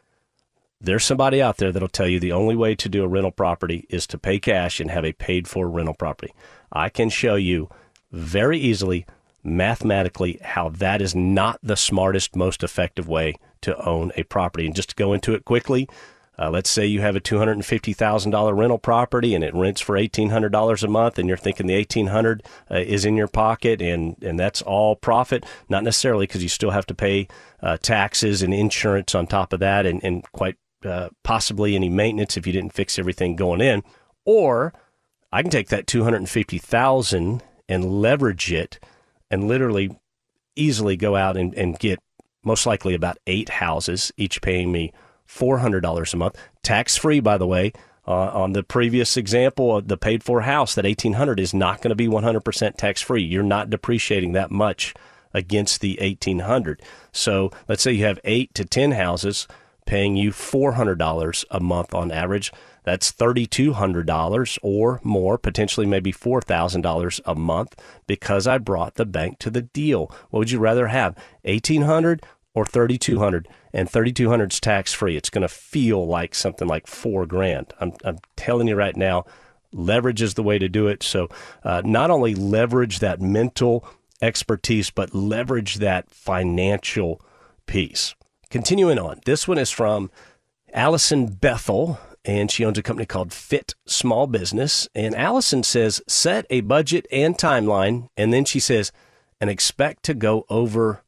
There's 0.80 1.04
somebody 1.04 1.42
out 1.42 1.58
there 1.58 1.72
that'll 1.72 1.88
tell 1.88 2.08
you 2.08 2.18
the 2.18 2.32
only 2.32 2.56
way 2.56 2.74
to 2.74 2.88
do 2.88 3.04
a 3.04 3.08
rental 3.08 3.30
property 3.30 3.86
is 3.90 4.06
to 4.08 4.18
pay 4.18 4.38
cash 4.38 4.80
and 4.80 4.90
have 4.90 5.04
a 5.04 5.12
paid 5.12 5.46
for 5.46 5.68
rental 5.68 5.94
property. 5.94 6.32
I 6.72 6.88
can 6.88 7.10
show 7.10 7.34
you 7.34 7.68
very 8.10 8.58
easily, 8.58 9.04
mathematically, 9.44 10.38
how 10.42 10.70
that 10.70 11.02
is 11.02 11.14
not 11.14 11.58
the 11.62 11.76
smartest, 11.76 12.34
most 12.34 12.62
effective 12.62 13.08
way 13.08 13.34
to 13.60 13.76
own 13.86 14.10
a 14.16 14.22
property. 14.22 14.64
And 14.64 14.74
just 14.74 14.90
to 14.90 14.96
go 14.96 15.12
into 15.12 15.34
it 15.34 15.44
quickly, 15.44 15.86
uh, 16.40 16.50
let's 16.50 16.70
say 16.70 16.86
you 16.86 17.02
have 17.02 17.16
a 17.16 17.20
$250,000 17.20 18.56
rental 18.56 18.78
property 18.78 19.34
and 19.34 19.44
it 19.44 19.54
rents 19.54 19.80
for 19.80 19.96
$1,800 19.96 20.82
a 20.82 20.88
month, 20.88 21.18
and 21.18 21.28
you're 21.28 21.36
thinking 21.36 21.66
the 21.66 21.74
1,800 21.74 22.42
uh, 22.70 22.76
is 22.76 23.04
in 23.04 23.14
your 23.14 23.28
pocket 23.28 23.82
and, 23.82 24.16
and 24.22 24.40
that's 24.40 24.62
all 24.62 24.96
profit. 24.96 25.44
Not 25.68 25.84
necessarily 25.84 26.26
because 26.26 26.42
you 26.42 26.48
still 26.48 26.70
have 26.70 26.86
to 26.86 26.94
pay 26.94 27.28
uh, 27.62 27.76
taxes 27.76 28.40
and 28.42 28.54
insurance 28.54 29.14
on 29.14 29.26
top 29.26 29.52
of 29.52 29.60
that, 29.60 29.84
and, 29.84 30.02
and 30.02 30.24
quite 30.32 30.56
uh, 30.82 31.10
possibly 31.22 31.76
any 31.76 31.90
maintenance 31.90 32.38
if 32.38 32.46
you 32.46 32.54
didn't 32.54 32.72
fix 32.72 32.98
everything 32.98 33.36
going 33.36 33.60
in. 33.60 33.82
Or 34.24 34.72
I 35.30 35.42
can 35.42 35.50
take 35.50 35.68
that 35.68 35.86
250000 35.86 37.42
and 37.68 38.00
leverage 38.00 38.50
it 38.50 38.80
and 39.30 39.46
literally 39.46 39.94
easily 40.56 40.96
go 40.96 41.16
out 41.16 41.36
and, 41.36 41.54
and 41.54 41.78
get 41.78 42.00
most 42.42 42.64
likely 42.64 42.94
about 42.94 43.18
eight 43.26 43.50
houses, 43.50 44.10
each 44.16 44.40
paying 44.40 44.72
me 44.72 44.92
$400 45.30 46.14
a 46.14 46.16
month, 46.16 46.36
tax 46.62 46.96
free, 46.96 47.20
by 47.20 47.38
the 47.38 47.46
way. 47.46 47.72
Uh, 48.06 48.30
on 48.32 48.52
the 48.52 48.62
previous 48.62 49.16
example, 49.16 49.76
of 49.76 49.88
the 49.88 49.96
paid 49.96 50.24
for 50.24 50.40
house, 50.40 50.74
that 50.74 50.84
1800 50.84 51.38
is 51.38 51.54
not 51.54 51.80
going 51.80 51.90
to 51.90 51.94
be 51.94 52.08
100% 52.08 52.76
tax 52.76 53.00
free. 53.00 53.22
You're 53.22 53.42
not 53.42 53.70
depreciating 53.70 54.32
that 54.32 54.50
much 54.50 54.94
against 55.32 55.80
the 55.80 55.96
1800. 56.00 56.82
So 57.12 57.52
let's 57.68 57.82
say 57.82 57.92
you 57.92 58.04
have 58.06 58.18
eight 58.24 58.52
to 58.54 58.64
10 58.64 58.92
houses 58.92 59.46
paying 59.86 60.16
you 60.16 60.30
$400 60.30 61.44
a 61.50 61.60
month 61.60 61.94
on 61.94 62.10
average. 62.10 62.52
That's 62.84 63.12
$3,200 63.12 64.58
or 64.62 65.00
more, 65.04 65.38
potentially 65.38 65.86
maybe 65.86 66.12
$4,000 66.12 67.20
a 67.24 67.34
month 67.34 67.76
because 68.06 68.46
I 68.46 68.58
brought 68.58 68.94
the 68.94 69.06
bank 69.06 69.38
to 69.40 69.50
the 69.50 69.62
deal. 69.62 70.06
What 70.30 70.38
would 70.38 70.50
you 70.50 70.58
rather 70.58 70.88
have? 70.88 71.16
1800 71.42 72.22
or 72.54 72.64
3200 72.64 73.46
and 73.72 73.88
3200 73.88 74.52
is 74.52 74.60
tax 74.60 74.92
free 74.92 75.16
it's 75.16 75.30
going 75.30 75.42
to 75.42 75.48
feel 75.48 76.06
like 76.06 76.34
something 76.34 76.68
like 76.68 76.86
four 76.86 77.26
grand. 77.26 77.72
I'm, 77.80 77.92
I'm 78.04 78.18
telling 78.36 78.68
you 78.68 78.76
right 78.76 78.96
now 78.96 79.24
leverage 79.72 80.22
is 80.22 80.34
the 80.34 80.42
way 80.42 80.58
to 80.58 80.68
do 80.68 80.88
it. 80.88 81.02
So 81.02 81.28
uh, 81.62 81.82
not 81.84 82.10
only 82.10 82.34
leverage 82.34 82.98
that 82.98 83.20
mental 83.20 83.86
expertise 84.20 84.90
but 84.90 85.14
leverage 85.14 85.76
that 85.76 86.10
financial 86.10 87.20
piece. 87.66 88.14
Continuing 88.50 88.98
on 88.98 89.20
this 89.24 89.46
one 89.46 89.58
is 89.58 89.70
from 89.70 90.10
allison 90.72 91.26
bethel 91.26 91.98
and 92.24 92.50
she 92.50 92.64
owns 92.64 92.76
a 92.76 92.82
company 92.82 93.06
called 93.06 93.32
fit 93.32 93.74
small 93.86 94.26
business. 94.26 94.88
And 94.94 95.14
allison 95.14 95.62
says 95.62 96.02
set 96.06 96.46
a 96.50 96.60
budget 96.60 97.06
and 97.10 97.36
timeline 97.36 98.08
and 98.16 98.32
then 98.32 98.44
she 98.44 98.60
says 98.60 98.92
and 99.40 99.48
expect 99.48 100.02
to 100.04 100.14
go 100.14 100.44
over 100.50 101.02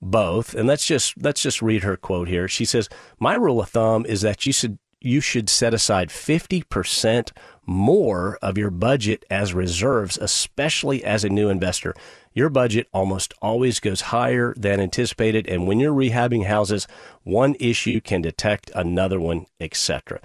both. 0.00 0.54
And 0.54 0.68
let's 0.68 0.86
just 0.86 1.14
let's 1.22 1.42
just 1.42 1.62
read 1.62 1.82
her 1.82 1.96
quote 1.96 2.28
here. 2.28 2.48
She 2.48 2.64
says, 2.64 2.88
"My 3.18 3.34
rule 3.34 3.60
of 3.60 3.70
thumb 3.70 4.06
is 4.06 4.20
that 4.22 4.46
you 4.46 4.52
should 4.52 4.78
you 5.00 5.20
should 5.20 5.48
set 5.48 5.74
aside 5.74 6.08
50% 6.08 7.30
more 7.64 8.38
of 8.42 8.58
your 8.58 8.70
budget 8.70 9.24
as 9.30 9.54
reserves, 9.54 10.18
especially 10.18 11.04
as 11.04 11.24
a 11.24 11.28
new 11.28 11.48
investor. 11.48 11.94
Your 12.32 12.48
budget 12.48 12.88
almost 12.92 13.34
always 13.40 13.80
goes 13.80 14.00
higher 14.02 14.54
than 14.56 14.80
anticipated, 14.80 15.46
and 15.48 15.66
when 15.66 15.80
you're 15.80 15.94
rehabbing 15.94 16.46
houses, 16.46 16.86
one 17.22 17.56
issue 17.60 18.00
can 18.00 18.22
detect 18.22 18.70
another 18.74 19.20
one, 19.20 19.46
etc. 19.60 20.20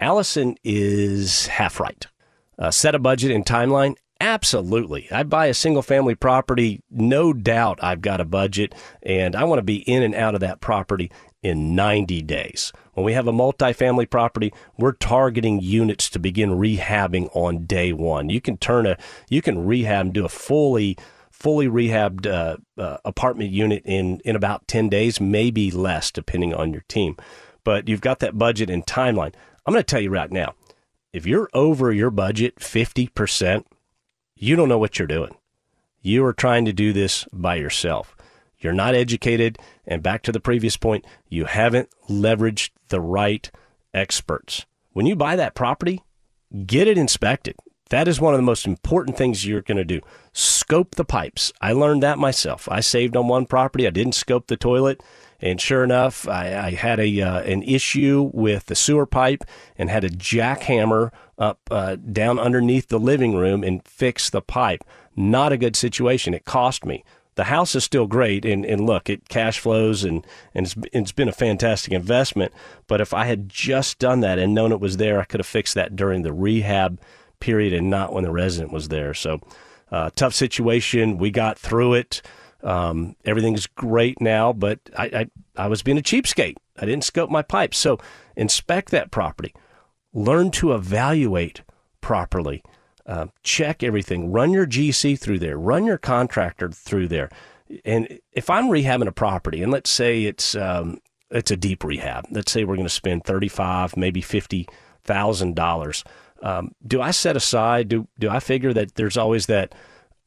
Allison 0.00 0.56
is 0.64 1.46
half 1.46 1.80
right. 1.80 2.06
Uh, 2.58 2.70
set 2.70 2.94
a 2.94 2.98
budget 2.98 3.30
and 3.30 3.44
timeline. 3.44 3.96
Absolutely. 4.20 5.08
I 5.10 5.24
buy 5.24 5.46
a 5.46 5.54
single 5.54 5.82
family 5.82 6.14
property, 6.14 6.80
no 6.90 7.34
doubt 7.34 7.78
I've 7.82 8.00
got 8.00 8.20
a 8.20 8.24
budget, 8.24 8.74
and 9.02 9.36
I 9.36 9.44
want 9.44 9.58
to 9.58 9.64
be 9.64 9.76
in 9.76 10.02
and 10.02 10.14
out 10.14 10.34
of 10.34 10.40
that 10.40 10.60
property 10.60 11.10
in 11.42 11.74
90 11.74 12.22
days. 12.22 12.72
When 12.94 13.04
we 13.04 13.12
have 13.12 13.26
a 13.26 13.32
multifamily 13.32 14.08
property, 14.08 14.52
we're 14.78 14.92
targeting 14.92 15.60
units 15.60 16.08
to 16.10 16.18
begin 16.18 16.50
rehabbing 16.50 17.28
on 17.36 17.66
day 17.66 17.92
one. 17.92 18.30
You 18.30 18.40
can 18.40 18.56
turn 18.56 18.86
a, 18.86 18.96
you 19.28 19.42
can 19.42 19.66
rehab 19.66 20.06
and 20.06 20.14
do 20.14 20.24
a 20.24 20.30
fully, 20.30 20.96
fully 21.30 21.68
rehabbed 21.68 22.26
uh, 22.26 22.56
uh, 22.80 22.96
apartment 23.04 23.50
unit 23.50 23.82
in 23.84 24.20
in 24.24 24.34
about 24.34 24.66
10 24.66 24.88
days, 24.88 25.20
maybe 25.20 25.70
less, 25.70 26.10
depending 26.10 26.54
on 26.54 26.72
your 26.72 26.84
team. 26.88 27.16
But 27.64 27.86
you've 27.86 28.00
got 28.00 28.20
that 28.20 28.38
budget 28.38 28.70
and 28.70 28.86
timeline. 28.86 29.34
I'm 29.66 29.74
going 29.74 29.82
to 29.82 29.84
tell 29.84 30.00
you 30.00 30.10
right 30.10 30.30
now, 30.30 30.54
if 31.12 31.26
you're 31.26 31.50
over 31.52 31.92
your 31.92 32.10
budget 32.10 32.56
50%, 32.56 33.64
you 34.36 34.54
don't 34.54 34.68
know 34.68 34.78
what 34.78 34.98
you're 34.98 35.08
doing. 35.08 35.34
You 36.02 36.24
are 36.24 36.32
trying 36.32 36.64
to 36.66 36.72
do 36.72 36.92
this 36.92 37.26
by 37.32 37.56
yourself. 37.56 38.16
You're 38.58 38.72
not 38.72 38.94
educated. 38.94 39.58
And 39.86 40.02
back 40.02 40.22
to 40.22 40.32
the 40.32 40.40
previous 40.40 40.76
point, 40.76 41.04
you 41.28 41.46
haven't 41.46 41.88
leveraged 42.08 42.70
the 42.88 43.00
right 43.00 43.50
experts. 43.92 44.66
When 44.92 45.06
you 45.06 45.16
buy 45.16 45.36
that 45.36 45.54
property, 45.54 46.02
get 46.66 46.86
it 46.86 46.98
inspected. 46.98 47.56
That 47.90 48.08
is 48.08 48.20
one 48.20 48.34
of 48.34 48.38
the 48.38 48.42
most 48.42 48.66
important 48.66 49.16
things 49.16 49.46
you're 49.46 49.62
going 49.62 49.76
to 49.76 49.84
do. 49.84 50.00
Scope 50.32 50.96
the 50.96 51.04
pipes. 51.04 51.52
I 51.60 51.72
learned 51.72 52.02
that 52.02 52.18
myself. 52.18 52.68
I 52.70 52.80
saved 52.80 53.16
on 53.16 53.28
one 53.28 53.46
property. 53.46 53.86
I 53.86 53.90
didn't 53.90 54.14
scope 54.14 54.48
the 54.48 54.56
toilet. 54.56 55.02
And 55.40 55.60
sure 55.60 55.84
enough, 55.84 56.26
I, 56.26 56.56
I 56.56 56.70
had 56.72 56.98
a 56.98 57.20
uh, 57.20 57.40
an 57.40 57.62
issue 57.62 58.30
with 58.32 58.66
the 58.66 58.74
sewer 58.74 59.06
pipe 59.06 59.44
and 59.76 59.90
had 59.90 60.02
a 60.02 60.08
jackhammer 60.08 61.10
up 61.38 61.60
uh, 61.70 61.96
down 61.96 62.38
underneath 62.38 62.88
the 62.88 62.98
living 62.98 63.34
room 63.34 63.62
and 63.62 63.86
fix 63.86 64.30
the 64.30 64.40
pipe. 64.40 64.84
Not 65.14 65.52
a 65.52 65.58
good 65.58 65.76
situation. 65.76 66.34
It 66.34 66.44
cost 66.44 66.84
me. 66.84 67.04
The 67.36 67.44
house 67.44 67.74
is 67.74 67.84
still 67.84 68.06
great 68.06 68.44
and, 68.46 68.64
and 68.64 68.86
look 68.86 69.10
it 69.10 69.28
cash 69.28 69.58
flows 69.58 70.04
and, 70.04 70.26
and 70.54 70.66
it's, 70.66 70.74
it's 70.92 71.12
been 71.12 71.28
a 71.28 71.32
fantastic 71.32 71.92
investment. 71.92 72.52
But 72.86 73.02
if 73.02 73.12
i 73.12 73.26
had 73.26 73.48
just 73.48 73.98
done 73.98 74.20
that 74.20 74.38
and 74.38 74.54
known 74.54 74.72
it 74.72 74.80
was 74.80 74.96
there 74.96 75.20
i 75.20 75.24
could 75.24 75.40
have 75.40 75.46
fixed 75.46 75.74
that 75.74 75.94
during 75.94 76.22
the 76.22 76.32
rehab 76.32 76.98
period 77.38 77.74
and 77.74 77.90
not 77.90 78.14
when 78.14 78.24
the 78.24 78.30
resident 78.30 78.72
was 78.72 78.88
there. 78.88 79.12
So 79.12 79.40
uh, 79.92 80.10
tough 80.16 80.34
situation. 80.34 81.18
We 81.18 81.30
got 81.30 81.58
through 81.58 81.94
it. 81.94 82.22
Um, 82.62 83.16
everything's 83.26 83.66
great 83.66 84.20
now 84.20 84.54
but 84.54 84.80
I, 84.96 85.04
I, 85.04 85.64
I 85.64 85.68
was 85.68 85.82
being 85.82 85.98
a 85.98 86.02
cheapskate. 86.02 86.56
I 86.78 86.86
didn't 86.86 87.04
scope 87.04 87.28
my 87.28 87.42
pipes. 87.42 87.76
So 87.76 87.98
inspect 88.34 88.90
that 88.90 89.10
property 89.10 89.54
learn 90.16 90.50
to 90.50 90.72
evaluate 90.72 91.62
properly 92.00 92.62
uh, 93.06 93.26
check 93.44 93.82
everything. 93.82 94.32
Run 94.32 94.50
your 94.50 94.66
GC 94.66 95.18
through 95.18 95.38
there. 95.38 95.56
Run 95.56 95.84
your 95.84 95.98
contractor 95.98 96.70
through 96.70 97.08
there. 97.08 97.30
And 97.84 98.18
if 98.32 98.50
I'm 98.50 98.66
rehabbing 98.66 99.06
a 99.06 99.12
property, 99.12 99.62
and 99.62 99.70
let's 99.72 99.90
say 99.90 100.24
it's 100.24 100.54
um, 100.54 101.00
it's 101.30 101.50
a 101.50 101.56
deep 101.56 101.84
rehab. 101.84 102.26
Let's 102.30 102.52
say 102.52 102.64
we're 102.64 102.76
going 102.76 102.86
to 102.86 102.90
spend 102.90 103.24
thirty 103.24 103.48
five, 103.48 103.96
maybe 103.96 104.20
fifty 104.20 104.68
thousand 105.04 105.50
um, 105.50 105.54
dollars. 105.54 106.04
Do 106.86 107.00
I 107.00 107.10
set 107.12 107.36
aside? 107.36 107.88
Do 107.88 108.08
do 108.18 108.28
I 108.28 108.40
figure 108.40 108.72
that 108.72 108.94
there's 108.96 109.16
always 109.16 109.46
that? 109.46 109.74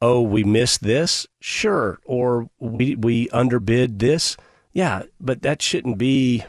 Oh, 0.02 0.22
we 0.22 0.46
missed 0.46 0.82
this, 0.82 1.28
sure, 1.42 2.00
or 2.06 2.50
we 2.60 2.96
we 2.96 3.30
underbid 3.30 4.00
this, 4.00 4.38
yeah, 4.72 5.04
but 5.20 5.42
that 5.42 5.62
shouldn't 5.62 5.98
be 5.98 6.46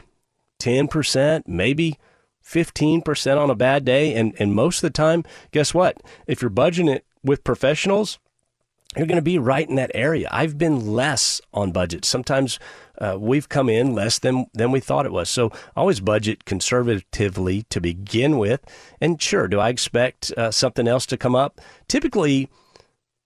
ten 0.59 0.87
percent, 0.87 1.47
maybe 1.47 1.97
15% 2.43 3.37
on 3.37 3.49
a 3.49 3.55
bad 3.55 3.85
day. 3.85 4.13
And, 4.13 4.35
and 4.39 4.53
most 4.53 4.77
of 4.77 4.81
the 4.81 4.89
time, 4.89 5.23
guess 5.51 5.73
what? 5.73 6.01
If 6.27 6.41
you're 6.41 6.51
budgeting 6.51 6.93
it 6.93 7.05
with 7.23 7.43
professionals, 7.43 8.19
you're 8.95 9.07
going 9.07 9.17
to 9.17 9.21
be 9.21 9.37
right 9.37 9.69
in 9.69 9.75
that 9.75 9.91
area. 9.93 10.27
I've 10.31 10.57
been 10.57 10.93
less 10.93 11.39
on 11.53 11.71
budget. 11.71 12.03
Sometimes 12.03 12.59
uh, 12.97 13.17
we've 13.17 13.47
come 13.47 13.69
in 13.69 13.95
less 13.95 14.19
than 14.19 14.47
than 14.53 14.71
we 14.71 14.81
thought 14.81 15.05
it 15.05 15.13
was. 15.13 15.29
So 15.29 15.51
always 15.77 16.01
budget 16.01 16.43
conservatively 16.43 17.63
to 17.69 17.79
begin 17.79 18.37
with. 18.37 18.61
And 18.99 19.21
sure, 19.21 19.47
do 19.47 19.59
I 19.59 19.69
expect 19.69 20.31
uh, 20.31 20.51
something 20.51 20.87
else 20.89 21.05
to 21.07 21.17
come 21.17 21.35
up? 21.35 21.61
Typically, 21.87 22.49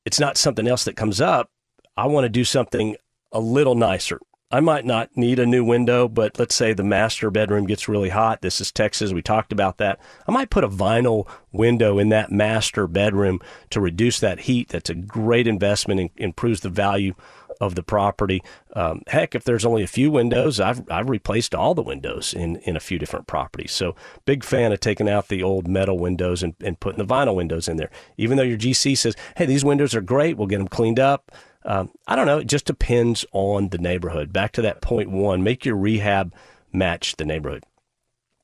it's 0.05 0.19
not 0.19 0.37
something 0.37 0.67
else 0.67 0.83
that 0.83 0.95
comes 0.95 1.19
up. 1.19 1.49
I 1.97 2.05
want 2.05 2.25
to 2.25 2.29
do 2.29 2.43
something 2.43 2.95
a 3.31 3.39
little 3.39 3.75
nicer. 3.75 4.19
I 4.55 4.61
might 4.61 4.85
not 4.85 5.17
need 5.17 5.37
a 5.37 5.45
new 5.45 5.65
window, 5.65 6.07
but 6.07 6.39
let's 6.39 6.55
say 6.55 6.71
the 6.71 6.81
master 6.81 7.29
bedroom 7.29 7.67
gets 7.67 7.89
really 7.89 8.07
hot. 8.07 8.41
This 8.41 8.61
is 8.61 8.71
Texas. 8.71 9.11
We 9.11 9.21
talked 9.21 9.51
about 9.51 9.79
that. 9.79 9.99
I 10.29 10.31
might 10.31 10.49
put 10.49 10.63
a 10.63 10.69
vinyl 10.69 11.27
window 11.51 11.99
in 11.99 12.07
that 12.09 12.31
master 12.31 12.87
bedroom 12.87 13.41
to 13.71 13.81
reduce 13.81 14.21
that 14.21 14.39
heat. 14.39 14.69
That's 14.69 14.89
a 14.89 14.95
great 14.95 15.45
investment 15.45 15.99
and 15.99 16.09
improves 16.15 16.61
the 16.61 16.69
value 16.69 17.15
of 17.59 17.75
the 17.75 17.83
property. 17.83 18.41
Um, 18.73 19.01
heck, 19.07 19.35
if 19.35 19.43
there's 19.43 19.65
only 19.65 19.83
a 19.83 19.87
few 19.87 20.09
windows, 20.09 20.61
I've, 20.61 20.89
I've 20.89 21.09
replaced 21.09 21.53
all 21.53 21.73
the 21.73 21.81
windows 21.81 22.33
in, 22.33 22.55
in 22.57 22.77
a 22.77 22.81
few 22.81 22.97
different 22.97 23.27
properties. 23.27 23.73
So, 23.73 23.93
big 24.23 24.45
fan 24.45 24.71
of 24.71 24.79
taking 24.79 25.09
out 25.09 25.27
the 25.27 25.43
old 25.43 25.67
metal 25.67 25.99
windows 25.99 26.41
and, 26.43 26.55
and 26.61 26.79
putting 26.79 27.05
the 27.05 27.13
vinyl 27.13 27.35
windows 27.35 27.67
in 27.67 27.75
there. 27.75 27.91
Even 28.17 28.37
though 28.37 28.43
your 28.43 28.57
GC 28.57 28.97
says, 28.97 29.17
hey, 29.35 29.45
these 29.45 29.65
windows 29.65 29.93
are 29.93 30.01
great, 30.01 30.37
we'll 30.37 30.47
get 30.47 30.59
them 30.59 30.69
cleaned 30.69 30.99
up. 30.99 31.29
Um, 31.65 31.91
I 32.07 32.15
don't 32.15 32.27
know. 32.27 32.37
It 32.37 32.47
just 32.47 32.65
depends 32.65 33.25
on 33.31 33.69
the 33.69 33.77
neighborhood. 33.77 34.31
Back 34.31 34.51
to 34.53 34.61
that 34.61 34.81
point 34.81 35.09
one, 35.09 35.43
make 35.43 35.65
your 35.65 35.75
rehab 35.75 36.33
match 36.71 37.15
the 37.15 37.25
neighborhood. 37.25 37.63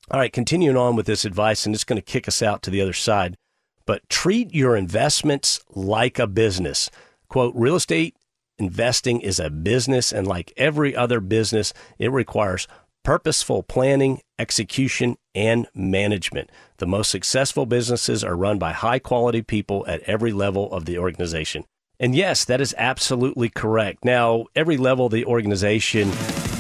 All 0.10 0.20
right, 0.20 0.34
continuing 0.34 0.76
on 0.76 0.96
with 0.96 1.06
this 1.06 1.24
advice, 1.24 1.66
and 1.66 1.74
it's 1.74 1.84
going 1.84 2.02
to 2.02 2.02
kick 2.02 2.28
us 2.28 2.42
out 2.42 2.62
to 2.64 2.72
the 2.72 2.82
other 2.82 2.94
side, 2.94 3.38
but 3.86 4.08
treat 4.10 4.54
your 4.54 4.76
investments 4.76 5.62
like 5.70 6.20
a 6.20 6.28
business. 6.28 6.90
Quote, 7.30 7.54
real 7.56 7.76
estate 7.76 8.16
investing 8.58 9.22
is 9.22 9.40
a 9.40 9.50
business, 9.50 10.12
and 10.12 10.28
like 10.28 10.52
every 10.58 10.96
other 10.96 11.20
business, 11.20 11.74
it 11.98 12.12
requires 12.12 12.68
purposeful 13.04 13.64
planning, 13.64 14.22
execution, 14.38 15.16
and 15.34 15.68
management. 15.74 16.50
The 16.78 16.88
most 16.88 17.10
successful 17.10 17.66
businesses 17.66 18.24
are 18.24 18.36
run 18.36 18.60
by 18.60 18.74
high 18.74 19.00
quality 19.00 19.42
people 19.42 19.86
at 19.88 20.02
every 20.02 20.32
level 20.32 20.72
of 20.74 20.86
the 20.86 20.98
organization. 20.98 21.64
And 22.02 22.16
yes, 22.16 22.46
that 22.46 22.60
is 22.62 22.74
absolutely 22.80 23.50
correct. 23.50 24.04
Now, 24.04 24.48
every 24.56 24.76
level 24.76 25.06
of 25.06 25.12
the 25.12 25.24
organization, 25.26 26.12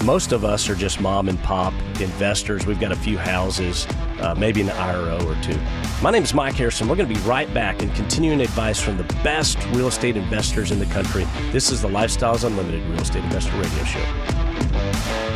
most 0.05 0.33
of 0.33 0.45
us 0.45 0.69
are 0.69 0.75
just 0.75 1.01
mom 1.01 1.27
and 1.27 1.41
pop 1.41 1.73
investors. 1.99 2.67
We've 2.67 2.79
got 2.79 2.91
a 2.91 2.95
few 2.95 3.17
houses, 3.17 3.87
uh, 4.19 4.35
maybe 4.37 4.61
an 4.61 4.69
IRO 4.69 5.17
or 5.27 5.35
two. 5.41 5.59
My 6.03 6.11
name 6.11 6.21
is 6.21 6.35
Mike 6.35 6.53
Harrison. 6.53 6.87
We're 6.87 6.95
going 6.95 7.09
to 7.09 7.15
be 7.15 7.21
right 7.21 7.51
back 7.55 7.81
and 7.81 7.91
continuing 7.95 8.39
advice 8.39 8.79
from 8.79 8.97
the 8.97 9.03
best 9.23 9.57
real 9.69 9.87
estate 9.87 10.15
investors 10.15 10.69
in 10.69 10.77
the 10.77 10.85
country. 10.85 11.25
This 11.51 11.71
is 11.71 11.81
the 11.81 11.89
Lifestyles 11.89 12.43
Unlimited 12.43 12.83
Real 12.83 13.01
Estate 13.01 13.23
Investor 13.23 13.57
Radio 13.57 13.83
Show. 13.85 15.30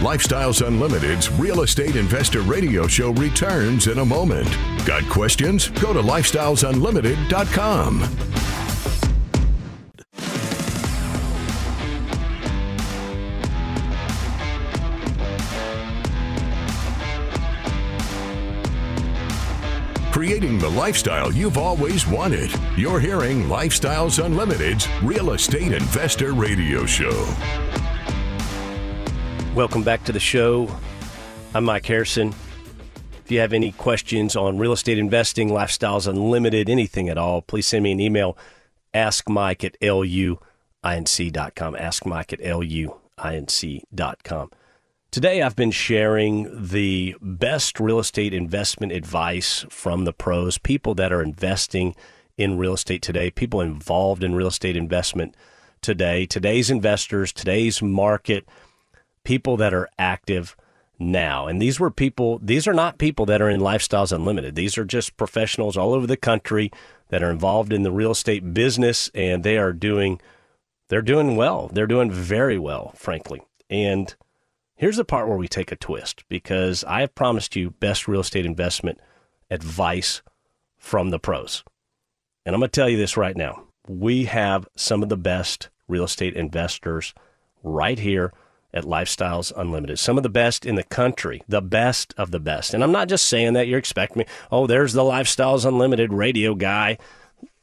Lifestyles 0.00 0.64
Unlimited's 0.64 1.28
Real 1.32 1.62
Estate 1.62 1.96
Investor 1.96 2.42
Radio 2.42 2.86
Show 2.86 3.10
returns 3.14 3.88
in 3.88 3.98
a 3.98 4.04
moment. 4.04 4.48
Got 4.86 5.02
questions? 5.08 5.70
Go 5.70 5.92
to 5.92 6.00
lifestylesunlimited.com. 6.00 8.04
Creating 20.12 20.60
the 20.60 20.68
lifestyle 20.68 21.32
you've 21.32 21.58
always 21.58 22.06
wanted. 22.06 22.52
You're 22.76 23.00
hearing 23.00 23.44
Lifestyles 23.44 24.24
Unlimited's 24.24 24.86
Real 25.02 25.32
Estate 25.32 25.72
Investor 25.72 26.34
Radio 26.34 26.86
Show. 26.86 27.67
Welcome 29.58 29.82
back 29.82 30.04
to 30.04 30.12
the 30.12 30.20
show. 30.20 30.70
I'm 31.52 31.64
Mike 31.64 31.84
Harrison. 31.84 32.32
If 33.24 33.32
you 33.32 33.40
have 33.40 33.52
any 33.52 33.72
questions 33.72 34.36
on 34.36 34.56
real 34.56 34.70
estate 34.70 34.98
investing, 35.00 35.48
lifestyles 35.48 36.06
unlimited, 36.06 36.70
anything 36.70 37.08
at 37.08 37.18
all, 37.18 37.42
please 37.42 37.66
send 37.66 37.82
me 37.82 37.90
an 37.90 37.98
email. 37.98 38.38
Ask 38.94 39.28
Mike 39.28 39.64
at 39.64 39.76
luinc.com. 39.80 41.74
Ask 41.74 42.06
Mike 42.06 42.32
at 42.32 42.38
luinc.com. 42.38 42.90
Today, 45.10 45.42
I've 45.42 45.56
been 45.56 45.72
sharing 45.72 46.68
the 46.68 47.16
best 47.20 47.80
real 47.80 47.98
estate 47.98 48.32
investment 48.32 48.92
advice 48.92 49.66
from 49.70 50.04
the 50.04 50.12
pros, 50.12 50.58
people 50.58 50.94
that 50.94 51.12
are 51.12 51.20
investing 51.20 51.96
in 52.36 52.58
real 52.58 52.74
estate 52.74 53.02
today, 53.02 53.32
people 53.32 53.60
involved 53.60 54.22
in 54.22 54.36
real 54.36 54.46
estate 54.46 54.76
investment 54.76 55.34
today, 55.82 56.26
today's 56.26 56.70
investors, 56.70 57.32
today's 57.32 57.82
market, 57.82 58.46
people 59.28 59.58
that 59.58 59.74
are 59.74 59.90
active 59.98 60.56
now. 60.98 61.46
And 61.46 61.60
these 61.60 61.78
were 61.78 61.90
people, 61.90 62.40
these 62.42 62.66
are 62.66 62.72
not 62.72 62.96
people 62.96 63.26
that 63.26 63.42
are 63.42 63.50
in 63.50 63.60
Lifestyles 63.60 64.10
Unlimited. 64.10 64.54
These 64.54 64.78
are 64.78 64.86
just 64.86 65.18
professionals 65.18 65.76
all 65.76 65.92
over 65.92 66.06
the 66.06 66.16
country 66.16 66.70
that 67.10 67.22
are 67.22 67.30
involved 67.30 67.70
in 67.70 67.82
the 67.82 67.92
real 67.92 68.12
estate 68.12 68.54
business 68.54 69.10
and 69.14 69.44
they 69.44 69.58
are 69.58 69.74
doing 69.74 70.18
they're 70.88 71.02
doing 71.02 71.36
well. 71.36 71.68
They're 71.70 71.86
doing 71.86 72.10
very 72.10 72.58
well, 72.58 72.94
frankly. 72.96 73.42
And 73.68 74.16
here's 74.76 74.96
the 74.96 75.04
part 75.04 75.28
where 75.28 75.36
we 75.36 75.46
take 75.46 75.70
a 75.70 75.76
twist 75.76 76.24
because 76.30 76.82
I 76.84 77.00
have 77.02 77.14
promised 77.14 77.54
you 77.54 77.72
best 77.72 78.08
real 78.08 78.22
estate 78.22 78.46
investment 78.46 78.98
advice 79.50 80.22
from 80.78 81.10
the 81.10 81.18
pros. 81.18 81.64
And 82.46 82.54
I'm 82.54 82.60
going 82.60 82.70
to 82.70 82.80
tell 82.80 82.88
you 82.88 82.96
this 82.96 83.18
right 83.18 83.36
now. 83.36 83.64
We 83.86 84.24
have 84.24 84.66
some 84.74 85.02
of 85.02 85.10
the 85.10 85.18
best 85.18 85.68
real 85.86 86.04
estate 86.04 86.34
investors 86.34 87.12
right 87.62 87.98
here 87.98 88.32
at 88.72 88.84
Lifestyles 88.84 89.52
Unlimited. 89.56 89.98
Some 89.98 90.16
of 90.16 90.22
the 90.22 90.28
best 90.28 90.66
in 90.66 90.74
the 90.74 90.82
country, 90.82 91.42
the 91.48 91.62
best 91.62 92.14
of 92.18 92.30
the 92.30 92.40
best. 92.40 92.74
And 92.74 92.82
I'm 92.82 92.92
not 92.92 93.08
just 93.08 93.26
saying 93.26 93.54
that 93.54 93.66
you're 93.66 93.78
expecting 93.78 94.20
me, 94.20 94.26
oh, 94.52 94.66
there's 94.66 94.92
the 94.92 95.02
Lifestyles 95.02 95.64
Unlimited 95.64 96.12
radio 96.12 96.54
guy. 96.54 96.98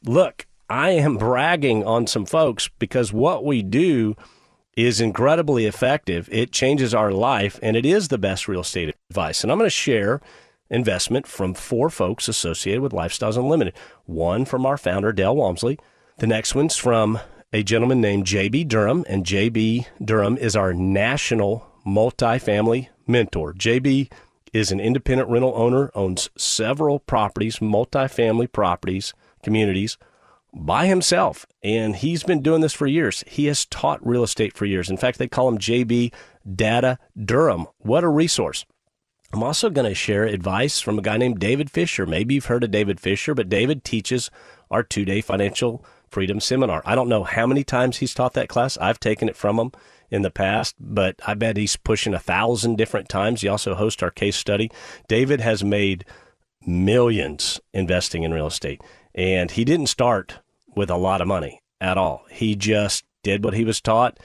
Look, 0.04 0.46
I 0.68 0.90
am 0.90 1.16
bragging 1.16 1.84
on 1.84 2.06
some 2.06 2.26
folks 2.26 2.68
because 2.78 3.12
what 3.12 3.44
we 3.44 3.62
do 3.62 4.16
is 4.76 5.00
incredibly 5.00 5.64
effective. 5.64 6.28
It 6.30 6.52
changes 6.52 6.92
our 6.92 7.12
life 7.12 7.58
and 7.62 7.76
it 7.76 7.86
is 7.86 8.08
the 8.08 8.18
best 8.18 8.48
real 8.48 8.60
estate 8.60 8.94
advice. 9.10 9.42
And 9.42 9.50
I'm 9.50 9.58
going 9.58 9.66
to 9.66 9.70
share 9.70 10.20
investment 10.68 11.26
from 11.26 11.54
four 11.54 11.88
folks 11.88 12.28
associated 12.28 12.82
with 12.82 12.92
Lifestyles 12.92 13.36
Unlimited. 13.36 13.74
One 14.04 14.44
from 14.44 14.66
our 14.66 14.76
founder, 14.76 15.12
Del 15.12 15.36
Walmsley. 15.36 15.78
The 16.18 16.26
next 16.26 16.54
one's 16.54 16.76
from 16.76 17.20
a 17.52 17.62
gentleman 17.62 18.00
named 18.00 18.26
JB 18.26 18.68
Durham, 18.68 19.04
and 19.08 19.24
JB 19.24 19.86
Durham 20.04 20.36
is 20.38 20.56
our 20.56 20.72
national 20.74 21.66
multifamily 21.86 22.88
mentor. 23.06 23.52
JB 23.52 24.10
is 24.52 24.72
an 24.72 24.80
independent 24.80 25.28
rental 25.30 25.52
owner, 25.54 25.90
owns 25.94 26.28
several 26.36 26.98
properties, 26.98 27.58
multifamily 27.58 28.50
properties, 28.50 29.14
communities 29.42 29.96
by 30.52 30.86
himself. 30.86 31.46
And 31.62 31.96
he's 31.96 32.22
been 32.22 32.42
doing 32.42 32.62
this 32.62 32.72
for 32.72 32.86
years. 32.86 33.22
He 33.26 33.46
has 33.46 33.66
taught 33.66 34.06
real 34.06 34.22
estate 34.22 34.56
for 34.56 34.64
years. 34.64 34.88
In 34.88 34.96
fact, 34.96 35.18
they 35.18 35.28
call 35.28 35.48
him 35.48 35.58
JB 35.58 36.12
Data 36.54 36.98
Durham. 37.22 37.66
What 37.78 38.04
a 38.04 38.08
resource. 38.08 38.64
I'm 39.32 39.42
also 39.42 39.70
going 39.70 39.88
to 39.88 39.94
share 39.94 40.24
advice 40.24 40.80
from 40.80 40.98
a 40.98 41.02
guy 41.02 41.16
named 41.16 41.40
David 41.40 41.70
Fisher. 41.70 42.06
Maybe 42.06 42.34
you've 42.34 42.46
heard 42.46 42.64
of 42.64 42.70
David 42.70 43.00
Fisher, 43.00 43.34
but 43.34 43.48
David 43.48 43.84
teaches 43.84 44.30
our 44.70 44.82
two 44.82 45.04
day 45.04 45.20
financial 45.20 45.84
freedom 46.08 46.40
seminar. 46.40 46.82
I 46.84 46.94
don't 46.94 47.08
know 47.08 47.24
how 47.24 47.46
many 47.46 47.64
times 47.64 47.98
he's 47.98 48.14
taught 48.14 48.34
that 48.34 48.48
class. 48.48 48.76
I've 48.78 49.00
taken 49.00 49.28
it 49.28 49.36
from 49.36 49.58
him 49.58 49.72
in 50.10 50.22
the 50.22 50.30
past, 50.30 50.76
but 50.78 51.16
I 51.26 51.34
bet 51.34 51.56
he's 51.56 51.76
pushing 51.76 52.14
a 52.14 52.18
thousand 52.18 52.76
different 52.76 53.08
times. 53.08 53.40
He 53.40 53.48
also 53.48 53.74
hosts 53.74 54.02
our 54.02 54.10
case 54.10 54.36
study. 54.36 54.70
David 55.08 55.40
has 55.40 55.64
made 55.64 56.04
millions 56.66 57.60
investing 57.72 58.22
in 58.22 58.32
real 58.32 58.46
estate, 58.46 58.80
and 59.14 59.50
he 59.50 59.64
didn't 59.64 59.86
start 59.86 60.40
with 60.74 60.90
a 60.90 60.96
lot 60.96 61.20
of 61.20 61.28
money 61.28 61.60
at 61.80 61.98
all. 61.98 62.24
He 62.30 62.54
just 62.54 63.04
did 63.22 63.44
what 63.44 63.54
he 63.54 63.64
was 63.64 63.80
taught 63.80 64.18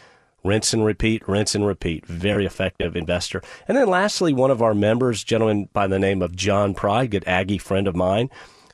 rinse 0.43 0.73
and 0.73 0.85
repeat, 0.85 1.27
rinse 1.27 1.55
and 1.55 1.65
repeat. 1.65 2.05
Very 2.05 2.45
effective 2.45 2.95
investor. 2.95 3.41
And 3.67 3.77
then 3.77 3.87
lastly, 3.87 4.33
one 4.33 4.51
of 4.51 4.61
our 4.61 4.73
members, 4.73 5.23
gentleman 5.23 5.69
by 5.73 5.87
the 5.87 5.99
name 5.99 6.21
of 6.21 6.35
John 6.35 6.73
Pride, 6.73 7.11
good 7.11 7.27
Aggie 7.27 7.57
friend 7.57 7.87
of 7.87 7.95
mine. 7.95 8.29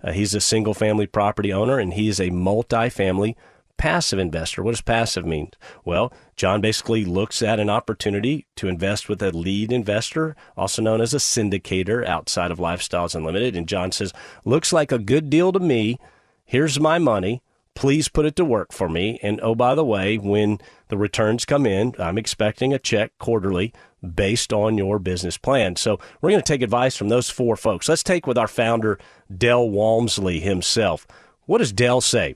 Uh, 0.08 0.13
he's 0.13 0.34
a 0.34 0.39
single 0.39 0.74
family 0.74 1.06
property 1.06 1.52
owner 1.52 1.80
and 1.80 1.93
he 1.93 2.08
is 2.08 2.22
a 2.22 2.30
multi-family 2.30 3.36
passive 3.76 4.17
investor. 4.17 4.63
What 4.63 4.72
does 4.72 4.82
passive 4.82 5.26
mean? 5.26 5.52
Well, 5.84 6.13
John 6.38 6.62
basically 6.62 7.04
looks 7.04 7.41
at 7.41 7.60
an 7.60 7.70
opportunity 7.70 8.48
to 8.56 8.70
invest 8.70 9.10
with 9.10 9.22
a 9.22 9.32
lead 9.32 9.72
investor, 9.72 10.36
also 10.56 10.82
known 10.82 11.02
as 11.02 11.13
a 11.13 11.17
syndicator 11.17 12.06
outside 12.08 12.52
of 12.52 12.58
Lifestyles 12.58 13.15
Unlimited. 13.15 13.56
And 13.56 13.67
John 13.67 13.91
says, 13.91 14.13
looks 14.46 14.72
like 14.72 14.93
a 14.93 14.98
good 14.98 15.30
deal 15.30 15.52
to 15.52 15.60
me. 15.60 16.00
Here's 16.46 16.80
my 16.80 17.00
money 17.00 17.41
please 17.76 18.08
put 18.08 18.26
it 18.26 18.36
to 18.36 18.43
work 18.43 18.74
for 18.74 18.89
me. 18.89 19.20
And 19.22 19.39
oh, 19.43 19.54
by 19.54 19.76
the 19.76 19.86
way, 19.86 20.17
when 20.17 20.58
the 20.88 20.98
returns 20.98 21.46
come 21.46 21.67
in, 21.67 21.93
I'm 22.00 22.17
expecting 22.17 22.74
a 22.74 22.80
check 22.80 23.12
quarterly 23.20 23.72
based 24.15 24.54
on 24.54 24.78
your 24.78 25.00
business 25.00 25.38
plan. 25.38 25.76
So 25.76 26.00
we're 26.22 26.32
going 26.32 26.41
to 26.41 26.48
take 26.48 26.62
advice 26.62 26.96
from 26.96 27.10
those 27.10 27.30
four 27.30 27.56
folks. 27.56 27.89
Let's 27.89 28.04
take 28.04 28.28
with 28.28 28.38
our 28.38 28.48
founder, 28.48 29.00
Del 29.36 29.70
Walmsley 29.70 30.39
himself. 30.39 31.08
What 31.46 31.60
does 31.60 31.72
Del 31.72 32.02
say? 32.02 32.36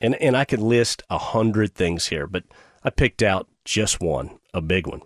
And, 0.00 0.14
and 0.16 0.36
I 0.36 0.44
could 0.44 0.60
list 0.60 1.02
a 1.10 1.18
hundred 1.18 1.74
things 1.74 2.06
here, 2.06 2.26
but 2.26 2.44
I 2.84 2.90
picked 2.90 3.22
out 3.22 3.48
just 3.64 4.00
one, 4.00 4.38
a 4.54 4.60
big 4.60 4.86
one. 4.86 5.02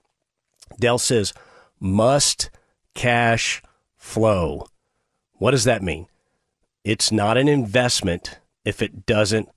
Del 0.78 0.98
says, 0.98 1.32
must 1.80 2.50
cash 2.94 3.62
flow. 3.96 4.66
What 5.34 5.52
does 5.52 5.64
that 5.64 5.82
mean? 5.82 6.06
It's 6.84 7.10
not 7.10 7.36
an 7.36 7.48
investment 7.48 8.38
if 8.64 8.82
it 8.82 9.06
doesn't 9.06 9.48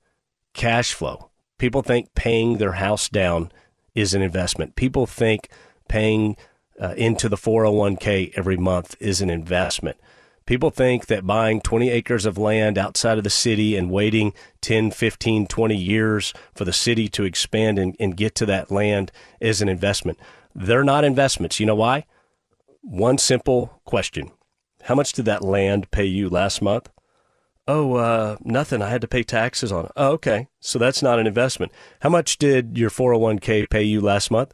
cash 0.53 0.93
flow. 0.93 1.29
People 1.57 1.81
think 1.81 2.13
paying 2.15 2.57
their 2.57 2.73
house 2.73 3.09
down 3.09 3.51
is 3.93 4.13
an 4.13 4.21
investment. 4.21 4.75
People 4.75 5.05
think 5.05 5.49
paying 5.87 6.37
uh, 6.79 6.93
into 6.97 7.29
the 7.29 7.37
401k 7.37 8.33
every 8.35 8.57
month 8.57 8.95
is 8.99 9.21
an 9.21 9.29
investment. 9.29 9.97
People 10.45 10.69
think 10.69 11.07
that 11.07 11.25
buying 11.25 11.59
20 11.59 11.89
acres 11.89 12.25
of 12.25 12.37
land 12.37 12.77
outside 12.77 13.17
of 13.17 13.23
the 13.23 13.31
city 13.31 13.75
and 13.75 13.89
waiting 13.89 14.31
10, 14.61 14.91
15, 14.91 15.47
20 15.47 15.75
years 15.75 16.33
for 16.53 16.65
the 16.65 16.73
city 16.73 17.07
to 17.09 17.23
expand 17.23 17.79
and, 17.79 17.95
and 17.99 18.15
get 18.15 18.35
to 18.35 18.45
that 18.45 18.69
land 18.69 19.11
is 19.39 19.61
an 19.61 19.69
investment. 19.69 20.19
They're 20.53 20.83
not 20.83 21.03
investments. 21.03 21.59
You 21.59 21.65
know 21.65 21.75
why? 21.75 22.05
One 22.81 23.17
simple 23.17 23.81
question 23.85 24.31
How 24.83 24.93
much 24.93 25.13
did 25.13 25.25
that 25.25 25.43
land 25.43 25.89
pay 25.89 26.05
you 26.05 26.29
last 26.29 26.61
month? 26.61 26.89
Oh, 27.67 27.95
uh, 27.95 28.37
nothing. 28.43 28.83
I 28.83 28.89
had 28.89 29.01
to 29.01 29.07
pay 29.07 29.23
taxes 29.23 29.71
on 29.71 29.85
it. 29.85 29.91
Oh, 29.95 30.11
okay. 30.11 30.47
So 30.59 30.77
that's 30.77 31.01
not 31.01 31.17
an 31.17 31.25
investment. 31.25 31.71
How 32.01 32.09
much 32.09 32.37
did 32.37 32.77
your 32.77 32.91
401k 32.91 33.67
pay 33.71 33.81
you 33.81 34.01
last 34.01 34.29
month? 34.29 34.53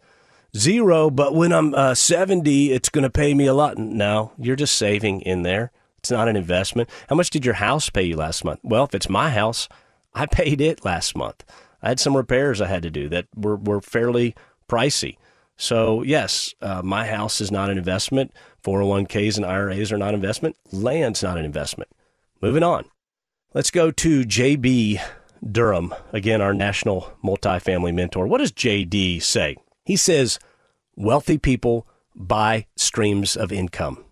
Zero, 0.56 1.10
but 1.10 1.34
when 1.34 1.54
I'm 1.54 1.74
uh, 1.74 1.96
70, 1.96 2.72
it's 2.72 2.90
going 2.90 3.04
to 3.04 3.10
pay 3.10 3.34
me 3.34 3.46
a 3.46 3.54
lot. 3.54 3.78
No, 3.78 4.34
you're 4.38 4.58
just 4.58 4.78
saving 4.78 5.22
in 5.22 5.44
there. 5.44 5.72
It's 6.00 6.12
not 6.12 6.28
an 6.28 6.36
investment. 6.36 6.90
How 7.10 7.16
much 7.16 7.30
did 7.30 7.46
your 7.46 7.54
house 7.56 7.90
pay 7.90 8.04
you 8.04 8.18
last 8.18 8.44
month? 8.44 8.60
Well, 8.64 8.84
if 8.84 8.94
it's 8.94 9.08
my 9.08 9.30
house, 9.30 9.70
I 10.14 10.26
paid 10.32 10.60
it 10.60 10.84
last 10.84 11.16
month. 11.16 11.46
I 11.82 11.90
had 11.90 12.00
some 12.00 12.18
repairs 12.18 12.60
I 12.60 12.68
had 12.68 12.84
to 12.84 12.92
do 12.92 13.08
that 13.10 13.28
were, 13.36 13.56
were 13.56 13.82
fairly 13.82 14.36
pricey. 14.68 15.18
So, 15.56 16.02
yes, 16.02 16.54
uh, 16.62 16.82
my 16.84 17.06
house 17.06 17.40
is 17.40 17.52
not 17.52 17.70
an 17.70 17.78
investment. 17.78 18.34
401ks 18.64 19.38
and 19.38 19.46
IRAs 19.46 19.92
are 19.92 19.98
not 19.98 20.14
investment. 20.14 20.58
Land's 20.72 21.24
not 21.24 21.38
an 21.38 21.46
investment. 21.46 21.90
Moving 22.42 22.64
on. 22.64 22.86
Let's 23.54 23.72
go 23.72 23.92
to 23.92 24.24
JB 24.24 25.02
Durham, 25.50 25.94
again, 26.14 26.42
our 26.42 26.54
national 26.54 27.14
multifamily 27.24 27.94
mentor. 27.94 28.28
What 28.28 28.40
does 28.40 28.52
JB 28.52 29.22
say? 29.22 29.58
He 29.92 29.98
says, 29.98 30.40
wealthy 30.96 31.38
people 31.38 31.86
buy 32.16 32.68
streams 32.78 33.36
of 33.36 33.52
income. 33.52 34.06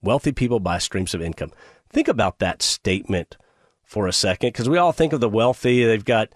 Wealthy 0.00 0.32
people 0.32 0.58
buy 0.58 0.78
streams 0.78 1.12
of 1.12 1.20
income. 1.20 1.52
Think 1.90 2.08
about 2.08 2.38
that 2.38 2.62
statement 2.62 3.36
for 3.82 4.06
a 4.06 4.12
second, 4.14 4.54
because 4.54 4.70
we 4.70 4.78
all 4.78 4.92
think 4.92 5.12
of 5.12 5.20
the 5.20 5.28
wealthy. 5.28 5.84
They've 5.84 6.02
got 6.02 6.30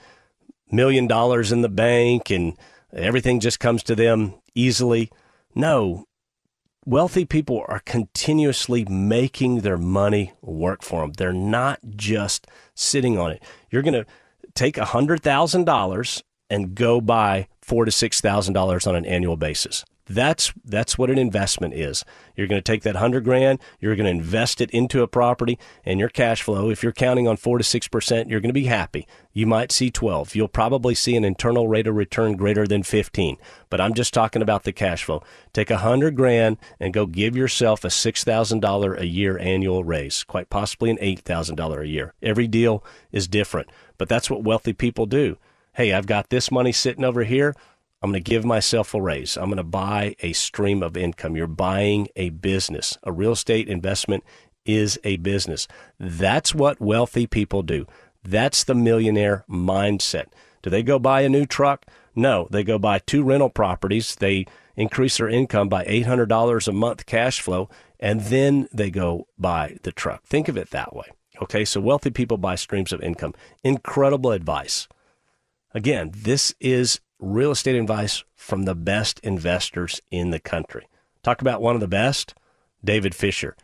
million 0.70 1.06
dollars 1.06 1.52
in 1.52 1.62
the 1.62 1.70
bank 1.70 2.28
and 2.28 2.54
everything 2.92 3.40
just 3.40 3.58
comes 3.58 3.82
to 3.84 3.94
them 3.94 4.34
easily. 4.54 5.10
No, 5.54 6.04
wealthy 6.84 7.24
people 7.24 7.64
are 7.68 7.80
continuously 7.80 8.84
making 8.84 9.60
their 9.60 9.78
money 9.78 10.34
work 10.42 10.82
for 10.82 11.00
them. 11.00 11.12
They're 11.14 11.32
not 11.32 11.78
just 11.96 12.46
sitting 12.74 13.16
on 13.16 13.30
it. 13.30 13.42
You're 13.70 13.80
going 13.80 14.04
to 14.04 14.06
take 14.52 14.74
$100,000 14.74 16.22
and 16.50 16.74
go 16.74 17.00
buy 17.00 17.48
four 17.62 17.84
to 17.84 17.90
$6,000 17.90 18.86
on 18.86 18.96
an 18.96 19.06
annual 19.06 19.36
basis. 19.36 19.84
That's 20.06 20.52
that's 20.64 20.98
what 20.98 21.10
an 21.10 21.18
investment 21.18 21.74
is. 21.74 22.04
You're 22.36 22.48
going 22.48 22.60
to 22.60 22.72
take 22.72 22.82
that 22.82 22.96
hundred 22.96 23.22
grand, 23.22 23.60
you're 23.78 23.94
going 23.94 24.06
to 24.06 24.10
invest 24.10 24.60
it 24.60 24.70
into 24.70 25.02
a 25.02 25.06
property, 25.06 25.60
and 25.84 26.00
your 26.00 26.08
cash 26.08 26.42
flow. 26.42 26.70
If 26.70 26.82
you're 26.82 26.92
counting 26.92 27.28
on 27.28 27.36
four 27.36 27.56
to 27.56 27.64
six 27.64 27.86
percent, 27.86 28.28
you're 28.28 28.40
going 28.40 28.48
to 28.48 28.52
be 28.52 28.64
happy. 28.64 29.06
You 29.32 29.46
might 29.46 29.70
see 29.70 29.90
twelve. 29.90 30.34
You'll 30.34 30.48
probably 30.48 30.96
see 30.96 31.14
an 31.14 31.24
internal 31.24 31.68
rate 31.68 31.86
of 31.86 31.94
return 31.94 32.36
greater 32.36 32.66
than 32.66 32.82
fifteen. 32.82 33.36
But 33.70 33.80
I'm 33.80 33.94
just 33.94 34.12
talking 34.12 34.42
about 34.42 34.64
the 34.64 34.72
cash 34.72 35.04
flow. 35.04 35.22
Take 35.52 35.70
a 35.70 35.78
hundred 35.78 36.16
grand 36.16 36.58
and 36.80 36.92
go 36.92 37.06
give 37.06 37.36
yourself 37.36 37.84
a 37.84 37.90
six 37.90 38.24
thousand 38.24 38.58
dollar 38.58 38.94
a 38.94 39.04
year 39.04 39.38
annual 39.38 39.84
raise, 39.84 40.24
quite 40.24 40.50
possibly 40.50 40.90
an 40.90 40.98
eight 41.00 41.20
thousand 41.20 41.54
dollar 41.56 41.80
a 41.80 41.88
year. 41.88 42.12
Every 42.20 42.48
deal 42.48 42.82
is 43.12 43.28
different, 43.28 43.68
but 43.98 44.08
that's 44.08 44.28
what 44.28 44.42
wealthy 44.42 44.72
people 44.72 45.06
do. 45.06 45.38
Hey, 45.74 45.94
I've 45.94 46.06
got 46.06 46.28
this 46.28 46.50
money 46.50 46.70
sitting 46.70 47.02
over 47.02 47.24
here. 47.24 47.54
I'm 48.02 48.10
going 48.10 48.22
to 48.22 48.30
give 48.30 48.44
myself 48.44 48.92
a 48.92 49.00
raise. 49.00 49.38
I'm 49.38 49.46
going 49.46 49.56
to 49.56 49.62
buy 49.62 50.14
a 50.20 50.34
stream 50.34 50.82
of 50.82 50.98
income. 50.98 51.34
You're 51.34 51.46
buying 51.46 52.08
a 52.14 52.28
business. 52.28 52.98
A 53.04 53.10
real 53.10 53.32
estate 53.32 53.68
investment 53.68 54.22
is 54.66 54.98
a 55.02 55.16
business. 55.16 55.66
That's 55.98 56.54
what 56.54 56.78
wealthy 56.78 57.26
people 57.26 57.62
do. 57.62 57.86
That's 58.22 58.64
the 58.64 58.74
millionaire 58.74 59.46
mindset. 59.48 60.26
Do 60.60 60.68
they 60.68 60.82
go 60.82 60.98
buy 60.98 61.22
a 61.22 61.30
new 61.30 61.46
truck? 61.46 61.86
No, 62.14 62.48
they 62.50 62.64
go 62.64 62.78
buy 62.78 62.98
two 62.98 63.22
rental 63.22 63.48
properties. 63.48 64.14
They 64.14 64.44
increase 64.76 65.16
their 65.16 65.28
income 65.30 65.70
by 65.70 65.86
$800 65.86 66.68
a 66.68 66.72
month 66.72 67.06
cash 67.06 67.40
flow, 67.40 67.70
and 67.98 68.20
then 68.20 68.68
they 68.74 68.90
go 68.90 69.26
buy 69.38 69.78
the 69.84 69.92
truck. 69.92 70.22
Think 70.24 70.48
of 70.48 70.58
it 70.58 70.68
that 70.70 70.94
way. 70.94 71.06
Okay, 71.40 71.64
so 71.64 71.80
wealthy 71.80 72.10
people 72.10 72.36
buy 72.36 72.56
streams 72.56 72.92
of 72.92 73.00
income. 73.00 73.32
Incredible 73.64 74.32
advice. 74.32 74.86
Again, 75.74 76.12
this 76.14 76.54
is 76.60 77.00
real 77.18 77.50
estate 77.50 77.76
advice 77.76 78.24
from 78.34 78.64
the 78.64 78.74
best 78.74 79.20
investors 79.20 80.00
in 80.10 80.30
the 80.30 80.40
country. 80.40 80.86
Talk 81.22 81.40
about 81.40 81.62
one 81.62 81.74
of 81.74 81.80
the 81.80 81.88
best, 81.88 82.34
David 82.84 83.14
Fisher. 83.14 83.56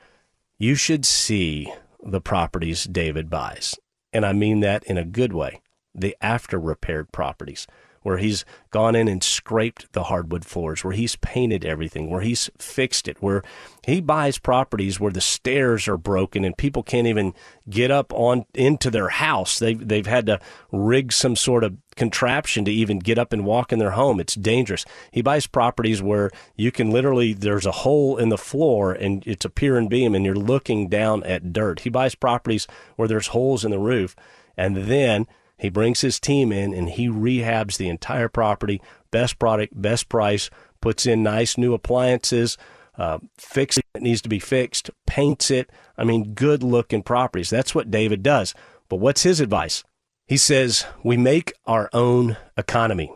You 0.58 0.74
should 0.74 1.04
see 1.04 1.72
the 2.02 2.20
properties 2.20 2.84
David 2.84 3.28
buys. 3.28 3.74
And 4.12 4.24
I 4.24 4.32
mean 4.32 4.60
that 4.60 4.84
in 4.84 4.96
a 4.96 5.04
good 5.04 5.32
way. 5.32 5.60
The 5.94 6.16
after 6.20 6.58
repaired 6.58 7.12
properties 7.12 7.66
where 8.02 8.18
he's 8.18 8.44
gone 8.70 8.94
in 8.94 9.08
and 9.08 9.22
scraped 9.22 9.92
the 9.92 10.04
hardwood 10.04 10.44
floors, 10.44 10.84
where 10.84 10.92
he's 10.92 11.16
painted 11.16 11.64
everything, 11.64 12.10
where 12.10 12.20
he's 12.20 12.50
fixed 12.58 13.08
it, 13.08 13.16
where 13.20 13.42
he 13.86 14.00
buys 14.00 14.38
properties 14.38 15.00
where 15.00 15.12
the 15.12 15.20
stairs 15.20 15.88
are 15.88 15.96
broken 15.96 16.44
and 16.44 16.56
people 16.56 16.82
can't 16.82 17.06
even 17.06 17.32
get 17.70 17.90
up 17.90 18.12
on 18.12 18.44
into 18.54 18.90
their 18.90 19.08
house. 19.08 19.58
They've 19.58 19.88
they've 19.88 20.06
had 20.06 20.26
to 20.26 20.40
rig 20.70 21.12
some 21.12 21.36
sort 21.36 21.64
of 21.64 21.76
contraption 21.96 22.64
to 22.66 22.70
even 22.70 22.98
get 22.98 23.18
up 23.18 23.32
and 23.32 23.44
walk 23.44 23.72
in 23.72 23.78
their 23.78 23.92
home. 23.92 24.20
It's 24.20 24.34
dangerous. 24.34 24.84
He 25.10 25.22
buys 25.22 25.46
properties 25.46 26.02
where 26.02 26.30
you 26.54 26.70
can 26.70 26.90
literally 26.90 27.32
there's 27.32 27.66
a 27.66 27.72
hole 27.72 28.18
in 28.18 28.28
the 28.28 28.38
floor 28.38 28.92
and 28.92 29.22
it's 29.26 29.44
a 29.44 29.50
pier 29.50 29.76
and 29.76 29.88
beam 29.88 30.14
and 30.14 30.24
you're 30.24 30.34
looking 30.34 30.88
down 30.88 31.24
at 31.24 31.52
dirt. 31.52 31.80
He 31.80 31.90
buys 31.90 32.14
properties 32.14 32.66
where 32.96 33.08
there's 33.08 33.28
holes 33.28 33.64
in 33.64 33.70
the 33.70 33.78
roof 33.78 34.14
and 34.56 34.76
then 34.76 35.26
he 35.58 35.68
brings 35.68 36.00
his 36.00 36.20
team 36.20 36.52
in 36.52 36.72
and 36.72 36.88
he 36.88 37.08
rehabs 37.08 37.76
the 37.76 37.88
entire 37.88 38.28
property, 38.28 38.80
best 39.10 39.38
product, 39.38 39.80
best 39.80 40.08
price, 40.08 40.50
puts 40.80 41.06
in 41.06 41.22
nice 41.22 41.58
new 41.58 41.74
appliances, 41.74 42.56
uh, 42.96 43.18
fixes 43.36 43.82
it 43.94 44.02
needs 44.02 44.22
to 44.22 44.28
be 44.28 44.38
fixed, 44.38 44.90
paints 45.06 45.50
it. 45.50 45.70
I 45.96 46.04
mean, 46.04 46.34
good 46.34 46.62
looking 46.62 47.02
properties. 47.02 47.50
That's 47.50 47.74
what 47.74 47.90
David 47.90 48.22
does. 48.22 48.54
But 48.88 48.96
what's 48.96 49.22
his 49.22 49.40
advice? 49.40 49.84
He 50.26 50.36
says, 50.36 50.86
We 51.02 51.16
make 51.16 51.52
our 51.66 51.90
own 51.92 52.36
economy. 52.56 53.12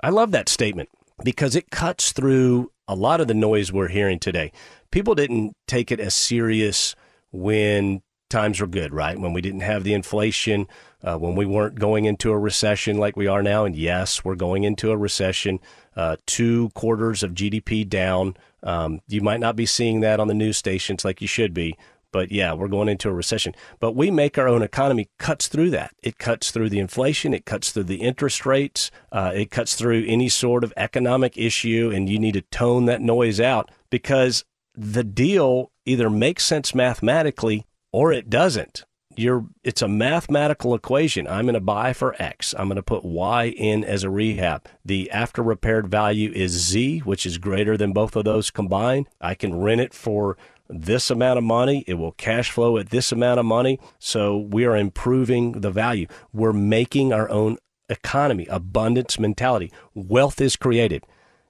I 0.00 0.10
love 0.10 0.32
that 0.32 0.48
statement 0.48 0.88
because 1.22 1.54
it 1.54 1.70
cuts 1.70 2.12
through 2.12 2.72
a 2.88 2.94
lot 2.94 3.20
of 3.20 3.28
the 3.28 3.34
noise 3.34 3.72
we're 3.72 3.88
hearing 3.88 4.18
today. 4.18 4.52
People 4.90 5.14
didn't 5.14 5.54
take 5.66 5.90
it 5.90 6.00
as 6.00 6.14
serious 6.14 6.94
when 7.32 8.02
times 8.30 8.60
were 8.60 8.66
good, 8.66 8.92
right? 8.92 9.18
When 9.18 9.32
we 9.32 9.40
didn't 9.40 9.60
have 9.60 9.84
the 9.84 9.94
inflation, 9.94 10.66
uh, 11.04 11.18
when 11.18 11.34
we 11.34 11.44
weren't 11.44 11.78
going 11.78 12.06
into 12.06 12.30
a 12.30 12.38
recession 12.38 12.96
like 12.96 13.16
we 13.16 13.26
are 13.26 13.42
now. 13.42 13.64
And 13.64 13.76
yes, 13.76 14.24
we're 14.24 14.34
going 14.34 14.64
into 14.64 14.90
a 14.90 14.96
recession, 14.96 15.60
uh, 15.94 16.16
two 16.26 16.70
quarters 16.70 17.22
of 17.22 17.34
GDP 17.34 17.88
down. 17.88 18.36
Um, 18.62 19.00
you 19.06 19.20
might 19.20 19.40
not 19.40 19.54
be 19.54 19.66
seeing 19.66 20.00
that 20.00 20.18
on 20.18 20.28
the 20.28 20.34
news 20.34 20.56
stations 20.56 21.04
like 21.04 21.20
you 21.20 21.28
should 21.28 21.52
be. 21.52 21.76
But 22.10 22.30
yeah, 22.30 22.54
we're 22.54 22.68
going 22.68 22.88
into 22.88 23.08
a 23.08 23.12
recession. 23.12 23.54
But 23.80 23.96
we 23.96 24.10
make 24.10 24.38
our 24.38 24.48
own 24.48 24.62
economy 24.62 25.08
cuts 25.18 25.48
through 25.48 25.70
that. 25.70 25.94
It 26.00 26.16
cuts 26.16 26.52
through 26.52 26.70
the 26.70 26.78
inflation. 26.78 27.34
It 27.34 27.44
cuts 27.44 27.72
through 27.72 27.84
the 27.84 28.02
interest 28.02 28.46
rates. 28.46 28.92
Uh, 29.10 29.32
it 29.34 29.50
cuts 29.50 29.74
through 29.74 30.04
any 30.06 30.28
sort 30.28 30.62
of 30.62 30.72
economic 30.76 31.36
issue. 31.36 31.90
And 31.92 32.08
you 32.08 32.20
need 32.20 32.34
to 32.34 32.40
tone 32.40 32.84
that 32.84 33.00
noise 33.00 33.40
out 33.40 33.70
because 33.90 34.44
the 34.76 35.04
deal 35.04 35.72
either 35.84 36.08
makes 36.08 36.44
sense 36.44 36.72
mathematically 36.72 37.66
or 37.92 38.12
it 38.12 38.30
doesn't 38.30 38.84
you're 39.16 39.46
it's 39.62 39.82
a 39.82 39.88
mathematical 39.88 40.74
equation. 40.74 41.26
I'm 41.26 41.44
going 41.44 41.54
to 41.54 41.60
buy 41.60 41.92
for 41.92 42.20
X. 42.20 42.54
I'm 42.58 42.68
going 42.68 42.76
to 42.76 42.82
put 42.82 43.04
Y 43.04 43.46
in 43.46 43.84
as 43.84 44.04
a 44.04 44.10
rehab. 44.10 44.66
The 44.84 45.10
after 45.10 45.42
repaired 45.42 45.88
value 45.88 46.30
is 46.32 46.52
Z, 46.52 47.00
which 47.00 47.26
is 47.26 47.38
greater 47.38 47.76
than 47.76 47.92
both 47.92 48.16
of 48.16 48.24
those 48.24 48.50
combined. 48.50 49.08
I 49.20 49.34
can 49.34 49.58
rent 49.58 49.80
it 49.80 49.94
for 49.94 50.36
this 50.68 51.10
amount 51.10 51.38
of 51.38 51.44
money. 51.44 51.84
It 51.86 51.94
will 51.94 52.12
cash 52.12 52.50
flow 52.50 52.78
at 52.78 52.90
this 52.90 53.12
amount 53.12 53.40
of 53.40 53.46
money. 53.46 53.78
So 53.98 54.36
we 54.38 54.64
are 54.64 54.76
improving 54.76 55.60
the 55.60 55.70
value. 55.70 56.06
We're 56.32 56.52
making 56.52 57.12
our 57.12 57.28
own 57.28 57.58
economy, 57.88 58.46
abundance 58.46 59.18
mentality. 59.18 59.70
Wealth 59.94 60.40
is 60.40 60.56
created. 60.56 61.04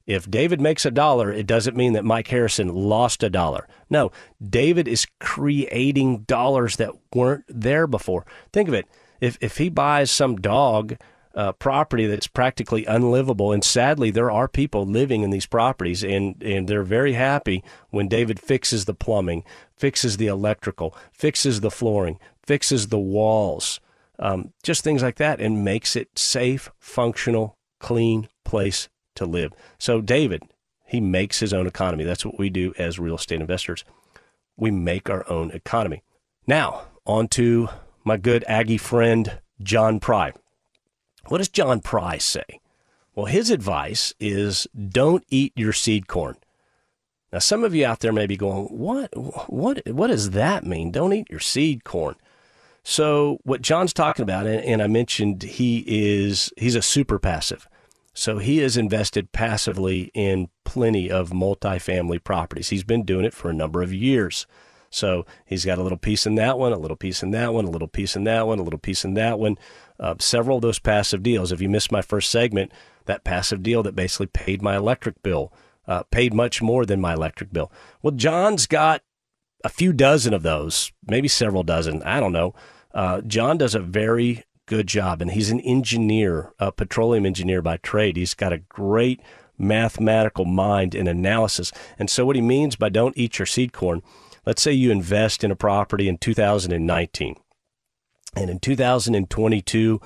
If 0.06 0.30
David 0.30 0.60
makes 0.60 0.84
a 0.84 0.90
dollar, 0.90 1.32
it 1.32 1.46
doesn't 1.46 1.76
mean 1.76 1.94
that 1.94 2.04
Mike 2.04 2.28
Harrison 2.28 2.68
lost 2.68 3.22
a 3.22 3.30
dollar. 3.30 3.66
No, 3.88 4.12
David 4.42 4.86
is 4.86 5.06
creating 5.18 6.20
dollars 6.22 6.76
that 6.76 6.92
weren't 7.14 7.44
there 7.48 7.86
before. 7.86 8.26
Think 8.52 8.68
of 8.68 8.74
it. 8.74 8.86
If, 9.20 9.38
if 9.40 9.56
he 9.56 9.70
buys 9.70 10.10
some 10.10 10.36
dog 10.36 10.96
uh, 11.34 11.52
property 11.52 12.06
that's 12.06 12.26
practically 12.26 12.84
unlivable, 12.84 13.50
and 13.50 13.64
sadly, 13.64 14.10
there 14.10 14.30
are 14.30 14.46
people 14.46 14.84
living 14.84 15.22
in 15.22 15.30
these 15.30 15.46
properties, 15.46 16.04
and, 16.04 16.40
and 16.42 16.68
they're 16.68 16.82
very 16.82 17.14
happy 17.14 17.64
when 17.88 18.06
David 18.06 18.38
fixes 18.38 18.84
the 18.84 18.94
plumbing, 18.94 19.42
fixes 19.74 20.18
the 20.18 20.26
electrical, 20.26 20.94
fixes 21.12 21.60
the 21.60 21.70
flooring, 21.70 22.18
fixes 22.44 22.88
the 22.88 22.98
walls, 22.98 23.80
um, 24.18 24.52
just 24.62 24.84
things 24.84 25.02
like 25.02 25.16
that, 25.16 25.40
and 25.40 25.64
makes 25.64 25.96
it 25.96 26.18
safe, 26.18 26.70
functional, 26.78 27.56
clean 27.80 28.28
place 28.44 28.88
to 29.16 29.26
live. 29.26 29.52
So, 29.78 30.00
David, 30.00 30.42
he 30.86 31.00
makes 31.00 31.40
his 31.40 31.52
own 31.52 31.66
economy. 31.66 32.04
That's 32.04 32.24
what 32.24 32.38
we 32.38 32.50
do 32.50 32.74
as 32.78 32.98
real 32.98 33.16
estate 33.16 33.40
investors. 33.40 33.84
We 34.56 34.70
make 34.70 35.10
our 35.10 35.28
own 35.30 35.50
economy. 35.50 36.02
Now, 36.46 36.82
on 37.06 37.28
to 37.28 37.68
my 38.04 38.16
good 38.16 38.44
Aggie 38.46 38.78
friend, 38.78 39.40
John 39.62 39.98
Pry. 40.00 40.32
What 41.26 41.38
does 41.38 41.48
John 41.48 41.80
Pry 41.80 42.18
say? 42.18 42.60
Well, 43.14 43.26
his 43.26 43.50
advice 43.50 44.14
is 44.18 44.66
don't 44.88 45.24
eat 45.30 45.52
your 45.56 45.72
seed 45.72 46.08
corn. 46.08 46.36
Now, 47.32 47.38
some 47.38 47.64
of 47.64 47.74
you 47.74 47.84
out 47.84 48.00
there 48.00 48.12
may 48.12 48.26
be 48.26 48.36
going, 48.36 48.66
what, 48.66 49.10
what, 49.50 49.82
what 49.88 50.06
does 50.08 50.30
that 50.30 50.64
mean? 50.64 50.92
Don't 50.92 51.12
eat 51.12 51.30
your 51.30 51.40
seed 51.40 51.82
corn. 51.82 52.14
So, 52.84 53.38
what 53.44 53.62
John's 53.62 53.92
talking 53.92 54.22
about, 54.22 54.46
and, 54.46 54.62
and 54.64 54.82
I 54.82 54.86
mentioned 54.86 55.42
he 55.42 55.84
is, 55.86 56.52
he's 56.56 56.76
a 56.76 56.82
super 56.82 57.18
passive. 57.18 57.66
So 58.14 58.38
he 58.38 58.58
has 58.58 58.76
invested 58.76 59.32
passively 59.32 60.12
in 60.14 60.48
plenty 60.64 61.10
of 61.10 61.30
multifamily 61.30 62.22
properties. 62.22 62.68
He's 62.68 62.84
been 62.84 63.04
doing 63.04 63.24
it 63.24 63.34
for 63.34 63.50
a 63.50 63.54
number 63.54 63.82
of 63.82 63.92
years. 63.92 64.46
So 64.88 65.26
he's 65.44 65.64
got 65.64 65.78
a 65.78 65.82
little 65.82 65.98
piece 65.98 66.24
in 66.24 66.36
that 66.36 66.56
one, 66.56 66.72
a 66.72 66.78
little 66.78 66.96
piece 66.96 67.24
in 67.24 67.32
that 67.32 67.52
one, 67.52 67.64
a 67.64 67.70
little 67.70 67.88
piece 67.88 68.14
in 68.14 68.22
that 68.24 68.46
one, 68.46 68.60
a 68.60 68.62
little 68.62 68.78
piece 68.78 69.04
in 69.04 69.14
that 69.14 69.40
one. 69.40 69.58
Uh, 69.98 70.14
several 70.20 70.58
of 70.58 70.62
those 70.62 70.78
passive 70.78 71.24
deals. 71.24 71.50
If 71.50 71.60
you 71.60 71.68
missed 71.68 71.90
my 71.90 72.02
first 72.02 72.30
segment, 72.30 72.70
that 73.06 73.24
passive 73.24 73.64
deal 73.64 73.82
that 73.82 73.96
basically 73.96 74.28
paid 74.28 74.62
my 74.62 74.76
electric 74.76 75.20
bill, 75.24 75.52
uh, 75.88 76.04
paid 76.04 76.32
much 76.32 76.62
more 76.62 76.86
than 76.86 77.00
my 77.00 77.14
electric 77.14 77.52
bill. 77.52 77.72
Well, 78.00 78.12
John's 78.12 78.68
got 78.68 79.02
a 79.64 79.68
few 79.68 79.92
dozen 79.92 80.32
of 80.32 80.44
those, 80.44 80.92
maybe 81.04 81.26
several 81.26 81.64
dozen. 81.64 82.00
I 82.04 82.20
don't 82.20 82.32
know. 82.32 82.54
Uh, 82.92 83.20
John 83.22 83.58
does 83.58 83.74
a 83.74 83.80
very 83.80 84.44
good 84.74 84.86
job. 84.88 85.22
And 85.22 85.30
he's 85.30 85.50
an 85.50 85.60
engineer, 85.60 86.52
a 86.58 86.72
petroleum 86.72 87.24
engineer 87.24 87.62
by 87.62 87.76
trade. 87.76 88.16
He's 88.16 88.34
got 88.34 88.52
a 88.52 88.58
great 88.58 89.20
mathematical 89.56 90.44
mind 90.44 90.96
and 90.96 91.06
analysis. 91.06 91.70
And 91.96 92.10
so, 92.10 92.26
what 92.26 92.34
he 92.34 92.42
means 92.42 92.74
by 92.74 92.88
don't 92.88 93.16
eat 93.16 93.38
your 93.38 93.46
seed 93.46 93.72
corn, 93.72 94.02
let's 94.44 94.62
say 94.62 94.72
you 94.72 94.90
invest 94.90 95.44
in 95.44 95.52
a 95.52 95.56
property 95.56 96.08
in 96.08 96.18
2019, 96.18 97.36
and 98.34 98.50
in 98.50 98.58
2022, 98.58 100.00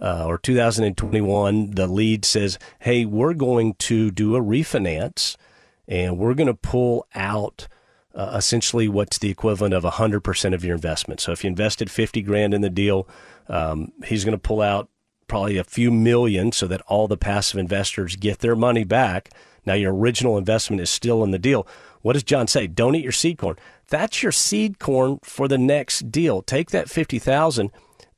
uh, 0.00 0.24
or 0.24 0.38
2021, 0.38 1.72
the 1.72 1.86
lead 1.88 2.24
says, 2.24 2.58
Hey, 2.78 3.04
we're 3.04 3.34
going 3.34 3.74
to 3.74 4.10
do 4.12 4.36
a 4.36 4.40
refinance 4.40 5.36
and 5.88 6.16
we're 6.16 6.34
going 6.34 6.46
to 6.46 6.54
pull 6.54 7.06
out 7.14 7.66
uh, 8.14 8.34
essentially 8.36 8.88
what's 8.88 9.18
the 9.18 9.30
equivalent 9.30 9.74
of 9.74 9.84
100% 9.84 10.54
of 10.54 10.64
your 10.64 10.74
investment. 10.74 11.20
So 11.20 11.32
if 11.32 11.44
you 11.44 11.48
invested 11.48 11.90
50 11.90 12.22
grand 12.22 12.54
in 12.54 12.60
the 12.60 12.70
deal, 12.70 13.08
um, 13.48 13.92
he's 14.04 14.24
going 14.24 14.36
to 14.36 14.38
pull 14.38 14.60
out 14.60 14.88
probably 15.26 15.56
a 15.56 15.64
few 15.64 15.90
million 15.90 16.52
so 16.52 16.66
that 16.66 16.82
all 16.82 17.08
the 17.08 17.16
passive 17.16 17.58
investors 17.58 18.16
get 18.16 18.40
their 18.40 18.56
money 18.56 18.84
back. 18.84 19.30
Now 19.64 19.74
your 19.74 19.94
original 19.94 20.36
investment 20.36 20.82
is 20.82 20.90
still 20.90 21.22
in 21.24 21.30
the 21.30 21.38
deal. 21.38 21.66
What 22.02 22.14
does 22.14 22.22
John 22.22 22.48
say? 22.48 22.66
Don't 22.66 22.94
eat 22.94 23.04
your 23.04 23.12
seed 23.12 23.38
corn. 23.38 23.56
That's 23.88 24.22
your 24.22 24.32
seed 24.32 24.78
corn 24.78 25.20
for 25.22 25.48
the 25.48 25.58
next 25.58 26.10
deal. 26.10 26.42
Take 26.42 26.70
that 26.70 26.90
50,000 26.90 27.70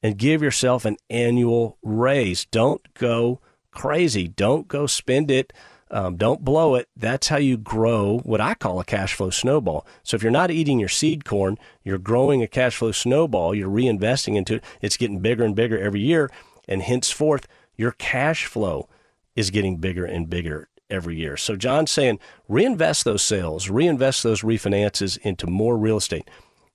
and 0.03 0.19
give 0.19 0.43
yourself 0.43 0.85
an 0.85 0.97
annual 1.11 1.79
raise. 1.83 2.47
Don't 2.47 2.83
go 2.95 3.41
crazy. 3.71 4.29
Don't 4.29 4.69
go 4.69 4.87
spend 4.87 5.31
it 5.31 5.53
um, 5.95 6.17
don't 6.17 6.45
blow 6.45 6.75
it. 6.75 6.89
That's 6.97 7.29
how 7.29 7.37
you 7.37 7.57
grow 7.57 8.19
what 8.25 8.41
I 8.41 8.55
call 8.55 8.81
a 8.81 8.85
cash 8.85 9.15
flow 9.15 9.31
snowball. 9.31 9.87
So 10.03 10.17
if 10.17 10.23
you're 10.23 10.33
not 10.33 10.51
eating 10.51 10.81
your 10.81 10.89
seed 10.89 11.25
corn, 11.25 11.57
you're 11.85 11.99
growing 11.99 12.43
a 12.43 12.49
cash 12.49 12.77
flow 12.77 12.91
snowball. 12.91 13.55
You're 13.55 13.71
reinvesting 13.71 14.37
into 14.37 14.57
it. 14.57 14.65
It's 14.83 14.97
getting 14.97 15.21
bigger 15.21 15.45
and 15.45 15.55
bigger 15.55 15.79
every 15.79 16.01
year. 16.01 16.31
And 16.67 16.83
henceforth, 16.83 17.47
your 17.77 17.93
cash 17.93 18.47
flow 18.47 18.89
is 19.37 19.51
getting 19.51 19.77
bigger 19.77 20.05
and 20.05 20.29
bigger 20.29 20.69
every 20.91 21.17
year. 21.17 21.37
So 21.37 21.55
John's 21.55 21.93
saying 21.93 22.19
reinvest 22.49 23.05
those 23.05 23.23
sales, 23.23 23.71
reinvest 23.71 24.25
those 24.25 24.43
refinances 24.43 25.17
into 25.19 25.47
more 25.47 25.79
real 25.79 25.99
estate. 25.99 26.29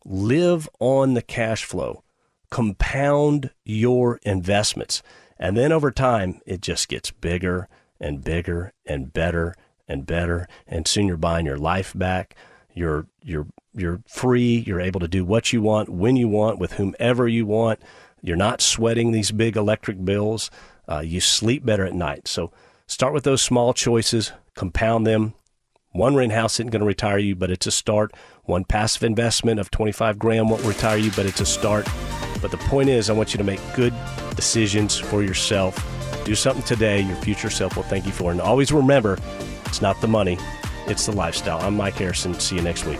Live 0.05 0.69
on 0.79 1.13
the 1.13 1.21
cash 1.21 1.65
flow. 1.65 2.03
compound 2.49 3.51
your 3.63 4.19
investments. 4.23 5.03
And 5.37 5.55
then 5.55 5.71
over 5.71 5.91
time, 5.91 6.41
it 6.45 6.61
just 6.61 6.89
gets 6.89 7.11
bigger 7.11 7.67
and 7.99 8.23
bigger 8.23 8.73
and 8.85 9.13
better 9.13 9.55
and 9.87 10.05
better. 10.05 10.47
And 10.67 10.87
soon 10.87 11.07
you're 11.07 11.17
buying 11.17 11.45
your 11.45 11.57
life 11.57 11.93
back. 11.95 12.35
You're, 12.73 13.07
you're, 13.23 13.47
you're 13.73 14.01
free. 14.07 14.63
You're 14.65 14.79
able 14.79 14.99
to 14.99 15.07
do 15.07 15.25
what 15.25 15.51
you 15.51 15.61
want, 15.61 15.89
when 15.89 16.15
you 16.15 16.27
want, 16.27 16.59
with 16.59 16.73
whomever 16.73 17.27
you 17.27 17.45
want. 17.45 17.79
You're 18.21 18.37
not 18.37 18.61
sweating 18.61 19.11
these 19.11 19.31
big 19.31 19.55
electric 19.55 20.03
bills. 20.03 20.51
Uh, 20.87 20.99
you 20.99 21.19
sleep 21.19 21.65
better 21.65 21.85
at 21.85 21.93
night. 21.93 22.27
So 22.27 22.51
start 22.87 23.13
with 23.13 23.23
those 23.23 23.41
small 23.41 23.73
choices, 23.73 24.31
compound 24.55 25.05
them. 25.05 25.33
One 25.91 26.15
rent 26.15 26.33
house 26.33 26.55
isn't 26.55 26.69
going 26.69 26.81
to 26.81 26.85
retire 26.85 27.17
you, 27.17 27.35
but 27.35 27.49
it's 27.49 27.65
a 27.65 27.71
start. 27.71 28.13
One 28.43 28.63
passive 28.63 29.03
investment 29.03 29.59
of 29.59 29.71
25 29.71 30.19
grand 30.19 30.49
won't 30.49 30.63
retire 30.63 30.97
you, 30.97 31.11
but 31.15 31.25
it's 31.25 31.41
a 31.41 31.45
start. 31.45 31.87
But 32.41 32.51
the 32.51 32.57
point 32.57 32.89
is, 32.89 33.09
I 33.09 33.13
want 33.13 33.33
you 33.33 33.39
to 33.39 33.43
make 33.43 33.59
good 33.75 33.93
decisions 34.35 34.97
for 34.97 35.23
yourself. 35.23 35.98
Do 36.29 36.35
something 36.35 36.61
today 36.61 37.01
your 37.01 37.15
future 37.15 37.49
self 37.49 37.75
will 37.75 37.81
thank 37.81 38.05
you 38.05 38.11
for. 38.11 38.29
And 38.29 38.39
always 38.39 38.71
remember, 38.71 39.17
it's 39.65 39.81
not 39.81 39.99
the 39.99 40.07
money, 40.07 40.37
it's 40.85 41.07
the 41.07 41.11
lifestyle. 41.11 41.59
I'm 41.59 41.75
Mike 41.75 41.95
Harrison. 41.95 42.35
See 42.35 42.55
you 42.55 42.61
next 42.61 42.85
week. 42.85 42.99